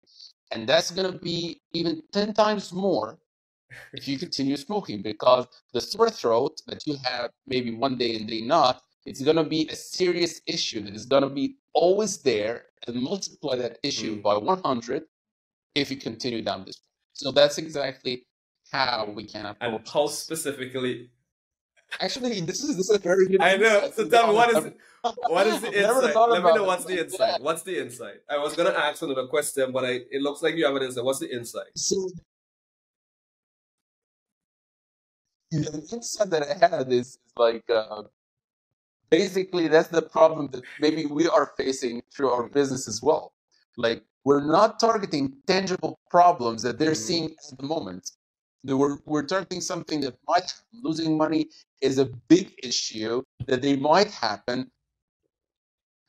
and 0.52 0.68
that's 0.68 0.90
going 0.92 1.12
to 1.12 1.18
be 1.18 1.60
even 1.72 2.02
ten 2.12 2.32
times 2.32 2.72
more 2.72 3.18
if 3.92 4.06
you 4.08 4.18
continue 4.18 4.56
smoking 4.56 5.02
because 5.02 5.46
the 5.72 5.80
sore 5.80 6.10
throat 6.10 6.60
that 6.66 6.86
you 6.86 6.96
have 7.04 7.30
maybe 7.46 7.74
one 7.74 7.98
day 7.98 8.16
and 8.16 8.28
day 8.28 8.40
not, 8.40 8.82
it's 9.06 9.22
going 9.22 9.36
to 9.36 9.44
be 9.44 9.68
a 9.68 9.76
serious 9.76 10.40
issue 10.46 10.82
that 10.82 10.94
is 10.94 11.06
going 11.06 11.22
to 11.22 11.30
be 11.30 11.56
always 11.72 12.18
there 12.18 12.64
and 12.86 13.02
multiply 13.02 13.56
that 13.56 13.78
issue 13.82 14.18
mm. 14.18 14.22
by 14.22 14.36
100 14.36 15.02
if 15.74 15.90
you 15.90 15.96
continue 15.96 16.42
down 16.42 16.64
this. 16.64 16.80
So 17.12 17.30
that's 17.32 17.58
exactly 17.58 18.26
how 18.70 19.12
we 19.14 19.24
can 19.24 19.46
approach. 19.46 19.72
And 19.72 19.88
how 19.88 20.06
specifically? 20.06 21.10
Actually, 22.00 22.40
this 22.40 22.62
is 22.62 22.76
this 22.76 22.88
is 22.88 22.96
a 22.96 22.98
very 22.98 23.26
good. 23.26 23.40
I 23.42 23.56
know. 23.56 23.90
So 23.94 24.08
tell 24.08 24.28
me 24.28 24.34
what 24.34 24.50
is 24.50 24.72
what 25.02 25.46
is 25.46 25.60
the 25.60 25.72
insight? 25.78 26.14
Let 26.14 26.44
me 26.44 26.54
know 26.54 26.64
what's 26.64 26.84
the 26.84 27.00
insight. 27.00 27.42
What's 27.42 27.62
the 27.62 27.80
insight? 27.80 28.20
I 28.28 28.38
was 28.38 28.54
gonna 28.54 28.70
ask 28.70 29.02
another 29.02 29.26
question, 29.26 29.72
but 29.72 29.84
I, 29.84 30.00
it 30.10 30.22
looks 30.22 30.40
like 30.40 30.54
you 30.54 30.66
have 30.66 30.76
an 30.76 30.82
insight. 30.84 31.04
What's 31.04 31.18
the 31.18 31.34
insight? 31.34 31.66
So 31.74 32.10
the 35.50 35.88
insight 35.92 36.30
that 36.30 36.44
I 36.44 36.76
had 36.76 36.92
is, 36.92 37.18
like 37.36 37.68
uh, 37.68 38.02
basically 39.10 39.68
that's 39.68 39.88
the 39.88 40.02
problem 40.02 40.48
that 40.52 40.62
maybe 40.80 41.06
we 41.06 41.28
are 41.28 41.52
facing 41.56 42.02
through 42.14 42.30
our 42.30 42.48
business 42.48 42.88
as 42.88 43.02
well. 43.02 43.32
Like 43.76 44.02
we're 44.24 44.44
not 44.44 44.78
targeting 44.78 45.36
tangible 45.46 45.98
problems 46.10 46.62
that 46.62 46.78
they're 46.78 46.92
mm-hmm. 46.92 46.94
seeing 46.94 47.36
at 47.50 47.58
the 47.58 47.66
moment. 47.66 48.10
We're, 48.64 48.98
we're 49.06 49.24
targeting 49.24 49.62
something 49.62 50.00
that 50.02 50.16
might 50.28 50.42
happen. 50.42 50.82
Losing 50.82 51.16
money 51.16 51.48
is 51.80 51.98
a 51.98 52.06
big 52.28 52.52
issue 52.62 53.22
that 53.46 53.62
they 53.62 53.76
might 53.76 54.10
happen. 54.10 54.70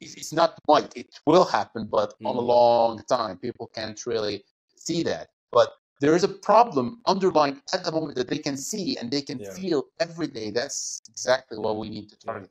It's 0.01 0.33
not 0.33 0.59
might, 0.67 0.91
it 0.95 1.07
will 1.25 1.45
happen, 1.45 1.87
but 1.89 2.19
mm. 2.19 2.27
on 2.27 2.35
a 2.35 2.39
mm-hmm. 2.39 2.47
long 2.47 3.03
time. 3.07 3.37
People 3.37 3.69
can't 3.73 4.03
really 4.05 4.43
see 4.75 5.03
that. 5.03 5.29
But 5.51 5.69
there 6.01 6.15
is 6.15 6.23
a 6.23 6.27
problem 6.27 7.01
underlying 7.05 7.61
at 7.73 7.85
the 7.85 7.91
moment 7.91 8.15
that 8.15 8.27
they 8.27 8.39
can 8.39 8.57
see 8.57 8.97
and 8.97 9.11
they 9.11 9.21
can 9.21 9.39
yeah. 9.39 9.53
feel 9.53 9.83
every 9.99 10.27
day. 10.27 10.49
That's 10.49 11.01
exactly 11.07 11.59
what 11.59 11.77
we 11.77 11.89
need 11.89 12.09
to 12.09 12.17
target. 12.17 12.49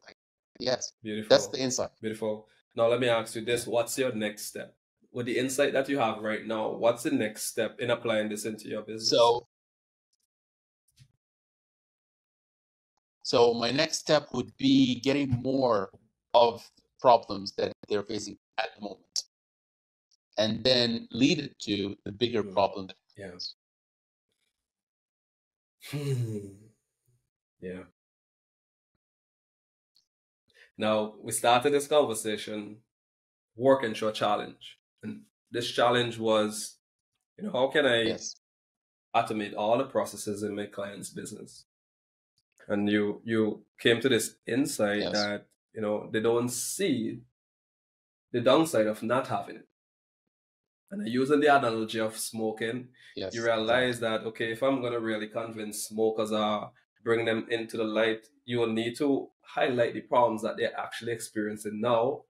Yes. 0.61 0.93
Beautiful. 1.03 1.29
That's 1.31 1.49
the 1.49 1.59
insight. 1.59 1.91
Beautiful. 2.01 2.47
Now 2.77 2.89
let 2.89 3.01
me 3.01 3.09
ask 3.09 3.35
you 3.35 3.45
this. 3.45 3.67
What's 3.67 3.99
your 3.99 4.13
next 4.13 4.47
step? 4.47 4.75
with 5.13 5.27
the 5.27 5.39
insight 5.39 5.73
that 5.73 5.89
you 5.89 5.99
have 5.99 6.19
right 6.23 6.47
now, 6.47 6.71
what's 6.71 7.03
the 7.03 7.11
next 7.11 7.45
step 7.45 7.79
in 7.81 7.91
applying 7.91 8.29
this 8.29 8.45
into 8.45 8.69
your 8.69 8.83
business? 8.83 9.11
So, 9.11 9.47
so 13.23 13.55
my 13.55 13.71
next 13.71 13.99
step 13.99 14.29
would 14.33 14.57
be 14.57 15.01
getting 15.01 15.31
more 15.43 15.91
of 16.35 16.69
problems 17.01 17.53
that 17.57 17.73
they're 17.89 18.05
facing 18.05 18.37
at 18.59 18.69
the 18.77 18.83
moment, 18.83 19.25
and 20.39 20.63
then 20.63 21.09
lead 21.11 21.39
it 21.39 21.59
to 21.61 21.97
the 22.05 22.13
bigger 22.13 22.43
hmm. 22.43 22.53
problem. 22.53 22.89
Yes. 23.17 23.55
Hmm. 25.91 26.39
yeah. 27.61 27.83
Now 30.81 31.13
we 31.23 31.33
started 31.33 31.75
this 31.75 31.87
conversation 31.87 32.79
working 33.55 33.93
through 33.93 34.09
a 34.09 34.13
challenge. 34.13 34.79
And 35.03 35.25
this 35.51 35.71
challenge 35.71 36.19
was, 36.19 36.79
you 37.37 37.45
know, 37.45 37.53
how 37.53 37.67
can 37.69 37.85
I 37.85 38.03
yes. 38.03 38.37
automate 39.15 39.55
all 39.55 39.77
the 39.77 39.85
processes 39.85 40.43
in 40.43 40.57
my 40.57 40.67
client's 40.67 41.11
business? 41.11 41.67
And 42.67 42.89
you 42.89 43.21
you 43.25 43.67
came 43.79 44.01
to 44.01 44.09
this 44.09 44.37
insight 44.47 45.01
yes. 45.01 45.13
that 45.13 45.47
you 45.75 45.83
know 45.83 46.09
they 46.11 46.21
don't 46.21 46.49
see 46.49 47.21
the 48.33 48.41
downside 48.41 48.87
of 48.87 49.03
not 49.03 49.27
having 49.29 49.57
it. 49.57 49.69
And 50.91 51.07
using 51.07 51.41
the 51.41 51.55
analogy 51.55 52.01
of 52.01 52.17
smoking, 52.17 52.89
yes. 53.17 53.35
you 53.35 53.45
realize 53.45 54.01
that 54.01 54.23
okay, 54.23 54.53
if 54.53 54.63
I'm 54.63 54.81
gonna 54.81 55.01
really 55.01 55.29
convince 55.29 55.89
smokers 55.89 56.33
or 56.33 56.71
bring 57.03 57.25
them 57.25 57.47
into 57.51 57.77
the 57.77 57.85
light, 57.85 58.27
you 58.45 58.59
will 58.59 58.73
need 58.73 58.97
to 58.97 59.29
highlight 59.43 59.95
the 59.95 60.01
problems 60.01 60.43
that 60.43 60.57
they're 60.57 60.79
actually 60.79 61.13
experiencing 61.13 61.81
now 61.81 62.23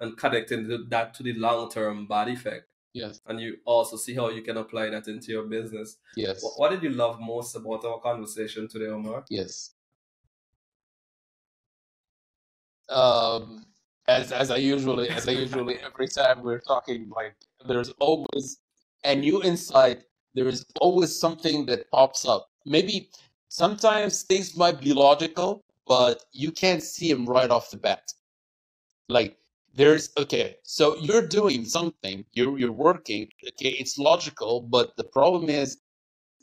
and 0.00 0.16
connecting 0.16 0.86
that 0.90 1.14
to 1.14 1.22
the 1.22 1.34
long 1.34 1.70
term 1.70 2.06
bad 2.06 2.28
effect. 2.28 2.66
Yes. 2.94 3.20
And 3.26 3.40
you 3.40 3.58
also 3.64 3.96
see 3.96 4.14
how 4.14 4.30
you 4.30 4.42
can 4.42 4.56
apply 4.56 4.90
that 4.90 5.08
into 5.08 5.30
your 5.30 5.44
business. 5.44 5.98
Yes. 6.16 6.44
What, 6.56 6.70
did 6.70 6.82
you 6.82 6.90
love 6.90 7.20
most 7.20 7.54
about 7.54 7.84
our 7.84 8.00
conversation 8.00 8.68
today, 8.68 8.86
Omar? 8.86 9.24
Yes. 9.28 9.74
Um, 12.88 13.66
as 14.08 14.32
as 14.32 14.50
I 14.50 14.56
usually 14.56 15.10
as 15.10 15.28
I 15.28 15.32
usually 15.32 15.78
every 15.84 16.08
time 16.08 16.42
we're 16.42 16.60
talking, 16.60 17.10
like 17.14 17.34
there's 17.68 17.90
always 18.00 18.58
a 19.04 19.14
new 19.14 19.42
insight. 19.42 20.04
There 20.34 20.48
is 20.48 20.64
always 20.80 21.14
something 21.14 21.66
that 21.66 21.90
pops 21.90 22.26
up. 22.26 22.48
Maybe 22.64 23.10
sometimes 23.48 24.22
things 24.22 24.56
might 24.56 24.80
be 24.80 24.92
logical, 24.92 25.64
but 25.86 26.24
you 26.32 26.52
can't 26.52 26.82
see 26.82 27.12
them 27.12 27.26
right 27.26 27.50
off 27.50 27.70
the 27.70 27.76
bat. 27.76 28.12
Like 29.08 29.36
there's 29.74 30.10
okay 30.18 30.56
so 30.62 30.96
you're 30.96 31.26
doing 31.26 31.64
something 31.64 32.24
you're 32.32 32.58
you're 32.58 32.72
working 32.72 33.28
okay 33.46 33.68
it's 33.68 33.98
logical 33.98 34.60
but 34.60 34.96
the 34.96 35.04
problem 35.04 35.48
is 35.48 35.78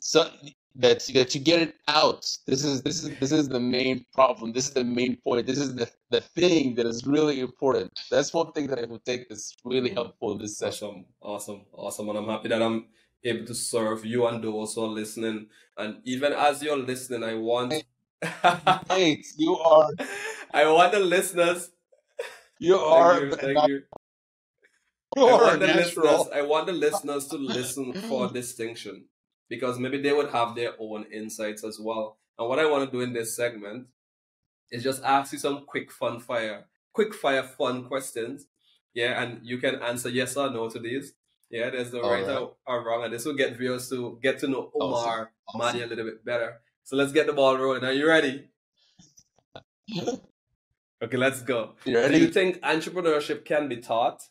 so 0.00 0.30
that 0.76 1.00
that 1.14 1.34
you 1.34 1.40
get 1.40 1.62
it 1.62 1.74
out. 1.88 2.26
This 2.46 2.64
is 2.64 2.82
this 2.82 3.02
is 3.02 3.18
this 3.18 3.32
is 3.32 3.48
the 3.48 3.60
main 3.60 4.04
problem 4.12 4.52
this 4.52 4.68
is 4.68 4.74
the 4.74 4.84
main 4.84 5.16
point 5.16 5.46
this 5.46 5.58
is 5.58 5.74
the 5.74 5.90
the 6.10 6.20
thing 6.20 6.74
that 6.74 6.86
is 6.86 7.06
really 7.06 7.40
important. 7.40 7.98
That's 8.10 8.32
one 8.32 8.52
thing 8.52 8.66
that 8.68 8.78
i 8.78 8.84
would 8.84 9.04
take 9.04 9.26
is 9.30 9.56
really 9.64 9.90
helpful 9.90 10.36
this 10.36 10.58
session. 10.58 11.06
Awesome 11.22 11.62
awesome 11.62 11.62
awesome 11.72 12.08
and 12.10 12.18
i'm 12.18 12.28
happy 12.28 12.48
that 12.48 12.62
i'm 12.62 12.86
able 13.24 13.44
to 13.46 13.54
serve 13.54 14.04
you 14.04 14.26
and 14.26 14.42
those 14.42 14.74
who 14.74 14.84
are 14.84 14.88
listening 14.88 15.46
and 15.76 15.96
even 16.04 16.32
as 16.32 16.62
you're 16.62 16.76
listening 16.76 17.22
i 17.24 17.34
want 17.34 17.72
hey 18.88 19.22
you 19.36 19.56
are 19.58 19.90
i 20.52 20.66
want 20.70 20.92
the 20.92 21.00
listeners 21.00 21.70
you 22.58 22.76
are. 22.78 23.30
Thank 23.30 23.32
you. 23.32 23.36
Thank 23.38 23.68
you. 23.68 23.82
you 25.16 25.26
I, 25.26 25.32
want 25.32 25.60
the 25.60 25.66
listeners, 25.68 26.20
I 26.34 26.42
want 26.42 26.66
the 26.66 26.72
listeners 26.72 27.26
to 27.28 27.36
listen 27.36 27.92
for 27.92 28.28
distinction. 28.28 29.06
because 29.48 29.78
maybe 29.78 30.00
they 30.02 30.12
would 30.12 30.30
have 30.30 30.54
their 30.56 30.72
own 30.78 31.04
insights 31.12 31.64
as 31.64 31.78
well. 31.80 32.18
And 32.38 32.48
what 32.48 32.58
I 32.58 32.66
want 32.70 32.84
to 32.84 32.90
do 32.96 33.02
in 33.02 33.12
this 33.12 33.36
segment 33.36 33.88
is 34.70 34.82
just 34.82 35.02
ask 35.04 35.32
you 35.32 35.38
some 35.38 35.64
quick 35.66 35.92
fun 35.92 36.20
fire, 36.20 36.66
quick 36.92 37.14
fire 37.14 37.44
fun 37.44 37.84
questions. 37.84 38.46
Yeah, 38.94 39.22
and 39.22 39.40
you 39.46 39.58
can 39.58 39.76
answer 39.76 40.08
yes 40.08 40.36
or 40.36 40.50
no 40.50 40.68
to 40.70 40.78
these. 40.80 41.12
Yeah, 41.50 41.70
there's 41.70 41.92
the 41.92 42.00
right, 42.00 42.26
right, 42.26 42.48
or 42.66 42.84
wrong, 42.84 43.04
and 43.04 43.12
this 43.12 43.24
will 43.24 43.36
get 43.36 43.56
viewers 43.56 43.88
to 43.90 44.18
get 44.20 44.40
to 44.40 44.48
know 44.48 44.70
Omar 44.74 45.30
awesome. 45.46 45.60
awesome. 45.60 45.82
a 45.82 45.86
little 45.86 46.04
bit 46.04 46.24
better. 46.24 46.60
So 46.82 46.96
let's 46.96 47.12
get 47.12 47.26
the 47.26 47.32
ball 47.32 47.56
rolling. 47.56 47.84
Are 47.84 47.92
you 47.92 48.08
ready? 48.08 48.48
okay, 51.02 51.16
let's 51.16 51.42
go. 51.42 51.74
You 51.84 51.96
ready? 51.98 52.18
Do 52.18 52.24
you 52.24 52.32
think 52.32 52.60
entrepreneurship 52.62 53.44
can 53.44 53.68
be 53.68 53.76
taught? 53.76 54.22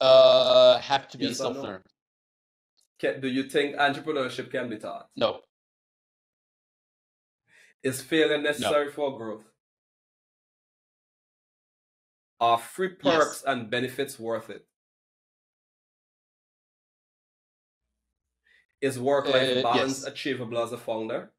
Uh, 0.00 0.78
have 0.78 1.08
to 1.08 1.18
be 1.18 1.26
yes 1.26 1.36
self-learned. 1.36 1.84
No? 3.02 3.18
do 3.20 3.28
you 3.28 3.44
think 3.44 3.76
entrepreneurship 3.76 4.50
can 4.50 4.70
be 4.70 4.78
taught? 4.78 5.08
No. 5.16 5.40
Is 7.82 8.00
failure 8.02 8.40
necessary 8.40 8.86
no. 8.86 8.92
for 8.92 9.16
growth? 9.18 9.44
Are 12.40 12.58
free 12.58 12.88
perks 12.88 13.42
yes. 13.42 13.44
and 13.46 13.70
benefits 13.70 14.18
worth 14.18 14.48
it? 14.48 14.64
Is 18.80 18.98
work 18.98 19.26
life 19.28 19.58
uh, 19.58 19.62
balance 19.62 20.00
yes. 20.00 20.06
achievable 20.06 20.58
as 20.58 20.72
a 20.72 20.78
founder? 20.78 21.32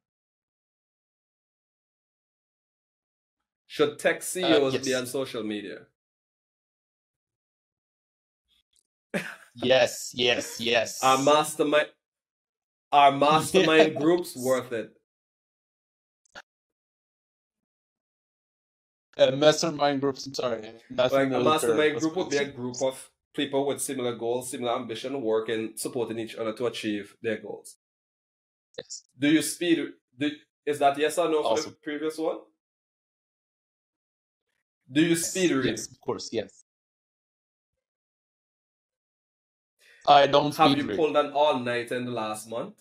Should 3.66 3.98
tech 3.98 4.22
CEOs 4.22 4.74
uh, 4.74 4.78
yes. 4.78 4.86
be 4.86 4.94
on 4.94 5.08
social 5.08 5.44
media? 5.44 5.80
yes, 9.56 10.12
yes, 10.14 10.60
yes. 10.60 11.04
Our 11.04 11.18
mastermind, 11.24 11.88
our 12.92 13.12
mastermind 13.18 13.96
groups 13.96 14.36
worth 14.36 14.72
it. 14.72 15.01
Uh, 19.22 19.36
mastermind 19.36 20.02
groups. 20.02 20.26
I'm 20.26 20.34
sorry. 20.34 20.62
Like 20.90 21.12
a 21.12 21.40
mastermind 21.40 22.00
group 22.00 22.16
would 22.16 22.30
be 22.30 22.38
a 22.38 22.46
group 22.46 22.82
of 22.82 23.10
people 23.36 23.68
with 23.68 23.82
similar 23.82 24.16
goals, 24.16 24.50
similar 24.50 24.76
ambition, 24.76 25.22
working, 25.22 25.74
supporting 25.76 26.18
each 26.20 26.36
other 26.36 26.54
to 26.54 26.66
achieve 26.66 27.16
their 27.22 27.38
goals. 27.38 27.78
Yes. 28.78 29.04
Do 29.20 29.30
you 29.30 29.42
speed? 29.42 29.80
Do, 30.18 30.32
is 30.66 30.80
that 30.80 30.98
yes 30.98 31.18
or 31.18 31.30
no 31.30 31.44
for 31.56 31.62
the 31.62 31.76
previous 31.84 32.18
one? 32.18 32.40
Do 34.92 35.02
you 35.02 35.16
speed 35.16 35.52
read? 35.52 35.66
Yes, 35.66 35.92
of 35.92 36.02
course, 36.02 36.30
yes. 36.32 36.64
I 40.08 40.28
don't. 40.28 40.56
Have 40.56 40.78
you 40.78 40.88
read. 40.88 40.98
pulled 40.98 41.16
an 41.16 41.32
all 41.34 41.60
night 41.60 41.92
in 41.92 42.06
the 42.06 42.12
last 42.12 42.50
month? 42.50 42.76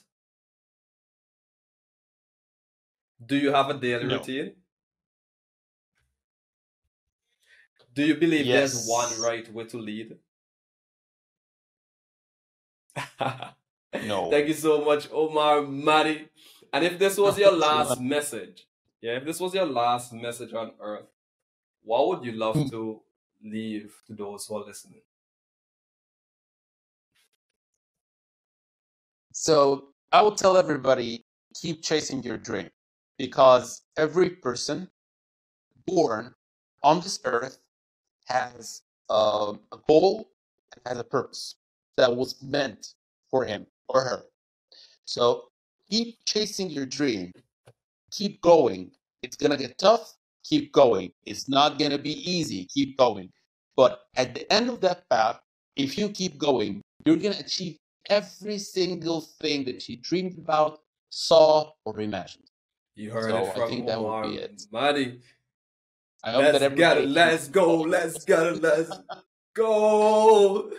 Do 3.24 3.36
you 3.36 3.52
have 3.52 3.68
a 3.68 3.74
daily 3.74 4.06
no. 4.06 4.16
routine? 4.16 4.52
Do 7.92 8.04
you 8.04 8.14
believe 8.14 8.46
yes. 8.46 8.72
there's 8.72 8.86
one 8.86 9.20
right 9.20 9.52
way 9.52 9.64
to 9.64 9.78
lead? 9.78 10.16
no. 14.06 14.30
Thank 14.30 14.48
you 14.48 14.54
so 14.54 14.84
much, 14.84 15.08
Omar 15.12 15.62
Mahdy. 15.62 16.28
And 16.72 16.84
if 16.84 16.98
this 16.98 17.18
was 17.18 17.38
your 17.44 17.52
last 17.52 18.00
message, 18.00 18.66
yeah, 19.00 19.16
if 19.16 19.24
this 19.24 19.40
was 19.40 19.54
your 19.54 19.66
last 19.66 20.12
message 20.12 20.52
on 20.52 20.72
earth, 20.80 21.06
what 21.82 22.08
would 22.08 22.24
you 22.24 22.32
love 22.32 22.56
to 22.70 23.00
leave 23.42 23.92
to 24.06 24.14
those 24.14 24.46
who 24.46 24.56
are 24.56 24.64
listening? 24.64 25.02
So 29.32 29.88
I 30.12 30.22
will 30.22 30.34
tell 30.34 30.56
everybody 30.56 31.24
keep 31.54 31.82
chasing 31.82 32.22
your 32.22 32.36
dream 32.36 32.68
because 33.18 33.82
every 33.96 34.30
person 34.30 34.88
born 35.86 36.34
on 36.82 37.00
this 37.00 37.20
earth 37.24 37.58
has 38.30 38.82
uh, 39.10 39.52
a 39.72 39.78
goal 39.88 40.30
and 40.72 40.80
has 40.86 40.98
a 40.98 41.04
purpose 41.04 41.56
that 41.96 42.14
was 42.14 42.40
meant 42.42 42.94
for 43.30 43.44
him 43.44 43.66
or 43.88 44.02
her. 44.02 44.22
So 45.04 45.48
keep 45.90 46.24
chasing 46.24 46.70
your 46.70 46.86
dream. 46.86 47.32
Keep 48.12 48.40
going. 48.40 48.92
It's 49.22 49.36
going 49.36 49.50
to 49.50 49.56
get 49.56 49.78
tough. 49.78 50.16
Keep 50.44 50.72
going. 50.72 51.12
It's 51.26 51.48
not 51.48 51.78
going 51.78 51.90
to 51.90 51.98
be 51.98 52.16
easy. 52.30 52.66
Keep 52.72 52.96
going. 52.96 53.30
But 53.76 54.00
at 54.16 54.34
the 54.34 54.50
end 54.52 54.68
of 54.68 54.80
that 54.80 55.08
path, 55.10 55.40
if 55.76 55.98
you 55.98 56.08
keep 56.08 56.38
going, 56.38 56.82
you're 57.04 57.16
going 57.16 57.34
to 57.34 57.40
achieve 57.40 57.78
every 58.08 58.58
single 58.58 59.20
thing 59.20 59.64
that 59.64 59.88
you 59.88 59.96
dreamed 59.96 60.38
about, 60.38 60.80
saw, 61.10 61.70
or 61.84 62.00
imagined. 62.00 62.50
You 62.94 63.10
heard 63.10 63.30
so 63.30 63.36
it 63.38 63.52
from 63.54 63.62
I 63.62 63.66
think 63.68 63.86
that 63.86 64.00
would 64.02 64.22
be 64.22 64.36
it. 64.36 64.62
Mahdy. 64.72 65.20
I 66.22 66.32
hope 66.32 66.42
let's 66.42 66.58
that 66.58 66.76
get 66.76 66.98
it. 66.98 67.08
Let's 67.08 67.48
go. 67.48 67.80
Let's 67.80 68.24
get 68.24 68.42
it. 68.42 68.62
Let's 68.62 68.92
go. 69.54 70.70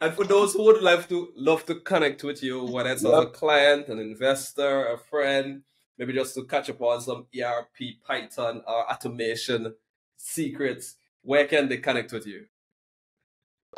and 0.00 0.14
for 0.14 0.24
those 0.24 0.54
who 0.54 0.64
would 0.64 0.82
love 0.82 1.08
to 1.08 1.32
love 1.36 1.64
to 1.66 1.76
connect 1.76 2.24
with 2.24 2.42
you, 2.42 2.64
whether 2.64 2.90
it's 2.90 3.02
yep. 3.02 3.12
as 3.12 3.24
a 3.24 3.26
client, 3.26 3.88
an 3.88 3.98
investor, 3.98 4.86
a 4.86 4.98
friend, 4.98 5.62
maybe 5.98 6.12
just 6.12 6.34
to 6.34 6.44
catch 6.44 6.70
up 6.70 6.80
on 6.82 7.00
some 7.00 7.26
ERP, 7.38 8.02
Python, 8.04 8.62
or 8.66 8.90
automation 8.90 9.74
secrets, 10.16 10.96
where 11.22 11.46
can 11.46 11.68
they 11.68 11.78
connect 11.78 12.12
with 12.12 12.26
you? 12.26 12.46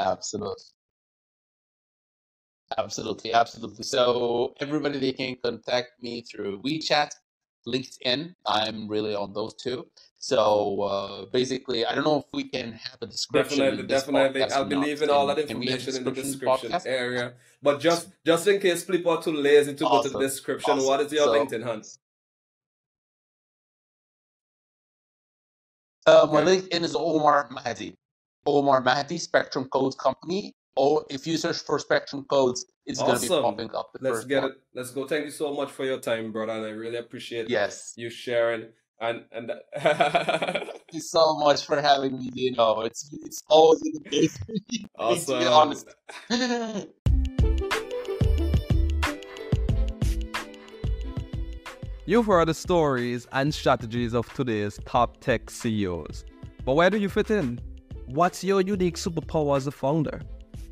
Absolutely. 0.00 0.64
Absolutely, 2.78 3.32
absolutely. 3.32 3.84
So 3.84 4.54
everybody 4.60 4.98
they 4.98 5.12
can 5.12 5.36
contact 5.42 6.02
me 6.02 6.22
through 6.22 6.62
WeChat, 6.62 7.10
LinkedIn. 7.66 8.34
I'm 8.46 8.88
really 8.88 9.14
on 9.14 9.32
those 9.32 9.54
two. 9.54 9.86
So 10.18 10.82
uh, 10.82 11.26
basically, 11.26 11.84
I 11.84 11.94
don't 11.94 12.04
know 12.04 12.20
if 12.20 12.24
we 12.32 12.44
can 12.44 12.72
have 12.72 12.96
a 13.02 13.06
description. 13.06 13.58
Definitely, 13.58 13.86
definitely. 13.86 14.42
I'll 14.44 14.64
be 14.64 14.76
leaving 14.76 15.10
all 15.10 15.26
that 15.26 15.38
information 15.38 15.96
in 15.96 16.04
the 16.04 16.12
description 16.12 16.70
podcast? 16.70 16.86
area. 16.86 17.34
But 17.62 17.78
just 17.80 18.08
just 18.24 18.46
in 18.48 18.58
case 18.58 18.84
people 18.84 19.12
are 19.12 19.22
too 19.22 19.32
lazy 19.32 19.74
to 19.74 19.84
awesome. 19.84 20.12
go 20.12 20.18
to 20.18 20.24
the 20.24 20.30
description, 20.30 20.72
awesome. 20.72 20.86
what 20.86 21.00
is 21.00 21.12
your 21.12 21.24
so, 21.24 21.32
LinkedIn, 21.32 21.62
Hans? 21.62 21.98
Uh, 26.06 26.26
my 26.32 26.42
LinkedIn 26.42 26.82
is 26.82 26.94
Omar 26.94 27.48
Mahdy. 27.50 27.94
Omar 28.46 28.80
Mahdy, 28.80 29.18
Spectrum 29.18 29.66
Code 29.66 29.96
Company. 29.98 30.54
Or 30.76 31.04
if 31.08 31.26
you 31.26 31.36
search 31.36 31.58
for 31.58 31.78
Spectrum 31.78 32.26
Codes, 32.28 32.66
it's 32.84 33.00
awesome. 33.00 33.28
going 33.28 33.56
to 33.56 33.62
be 33.62 33.68
popping 33.68 33.76
up. 33.76 33.90
Let's 34.00 34.24
get 34.24 34.42
one. 34.42 34.50
it. 34.52 34.56
Let's 34.74 34.90
go. 34.90 35.06
Thank 35.06 35.26
you 35.26 35.30
so 35.30 35.54
much 35.54 35.70
for 35.70 35.84
your 35.84 36.00
time, 36.00 36.32
brother. 36.32 36.52
And 36.52 36.66
I 36.66 36.70
really 36.70 36.96
appreciate 36.96 37.48
yes. 37.48 37.94
you 37.96 38.10
sharing 38.10 38.66
and 39.00 39.24
and 39.32 39.52
thank 39.78 40.82
you 40.92 41.00
so 41.00 41.36
much 41.38 41.64
for 41.66 41.80
having 41.80 42.18
me. 42.18 42.30
You 42.34 42.52
know, 42.52 42.82
it's 42.82 43.10
it's 43.24 43.42
always 43.48 43.82
a 44.04 44.08
case. 44.08 44.38
Awesome. 44.98 45.40
to 45.40 45.40
be 45.40 45.46
honest. 45.46 45.88
You've 52.06 52.26
heard 52.26 52.48
the 52.48 52.54
stories 52.54 53.26
and 53.32 53.52
strategies 53.52 54.14
of 54.14 54.32
today's 54.34 54.78
top 54.84 55.20
tech 55.20 55.50
CEOs. 55.50 56.24
But 56.64 56.74
where 56.74 56.90
do 56.90 56.98
you 56.98 57.08
fit 57.08 57.30
in? 57.30 57.60
What's 58.06 58.44
your 58.44 58.60
unique 58.60 58.96
superpower 58.96 59.56
as 59.56 59.66
a 59.66 59.70
founder? 59.70 60.20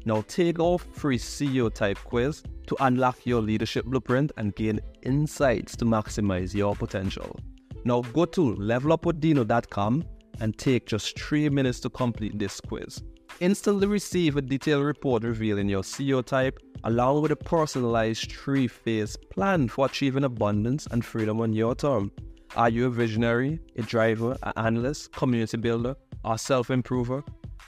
Now 0.04 0.22
take 0.26 0.58
our 0.58 0.78
free 0.78 1.18
CEO 1.18 1.72
type 1.72 1.98
quiz 2.04 2.42
to 2.66 2.76
unlock 2.80 3.24
your 3.24 3.40
leadership 3.40 3.84
blueprint 3.84 4.32
and 4.36 4.54
gain 4.54 4.80
insights 5.02 5.76
to 5.76 5.84
maximize 5.84 6.54
your 6.54 6.74
potential. 6.74 7.38
Now 7.84 8.02
go 8.02 8.24
to 8.24 8.54
levelupwithdino.com 8.56 10.04
and 10.40 10.58
take 10.58 10.86
just 10.86 11.18
3 11.18 11.50
minutes 11.50 11.78
to 11.80 11.90
complete 11.90 12.38
this 12.38 12.60
quiz. 12.60 13.02
Instantly 13.40 13.86
receive 13.86 14.36
a 14.36 14.42
detailed 14.42 14.84
report 14.84 15.22
revealing 15.22 15.68
your 15.68 15.82
CEO 15.82 16.24
type 16.24 16.58
along 16.84 17.22
with 17.22 17.32
a 17.32 17.36
personalized 17.36 18.32
three 18.32 18.66
phase 18.66 19.16
plan 19.30 19.68
for 19.68 19.86
achieving 19.86 20.24
abundance 20.24 20.86
and 20.90 21.04
freedom 21.04 21.40
on 21.40 21.52
your 21.52 21.74
term. 21.74 22.10
Are 22.56 22.68
you 22.68 22.86
a 22.86 22.90
visionary, 22.90 23.60
a 23.76 23.82
driver, 23.82 24.36
an 24.42 24.52
analyst, 24.56 25.12
community 25.12 25.56
builder, 25.56 25.94
or 26.24 26.36
self 26.38 26.70
improver? 26.70 27.24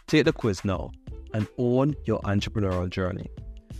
Take 0.07 0.27
the 0.27 0.33
quiz 0.33 0.65
now 0.65 0.91
and 1.35 1.47
own 1.59 1.95
your 2.07 2.21
entrepreneurial 2.21 2.89
journey. 2.89 3.29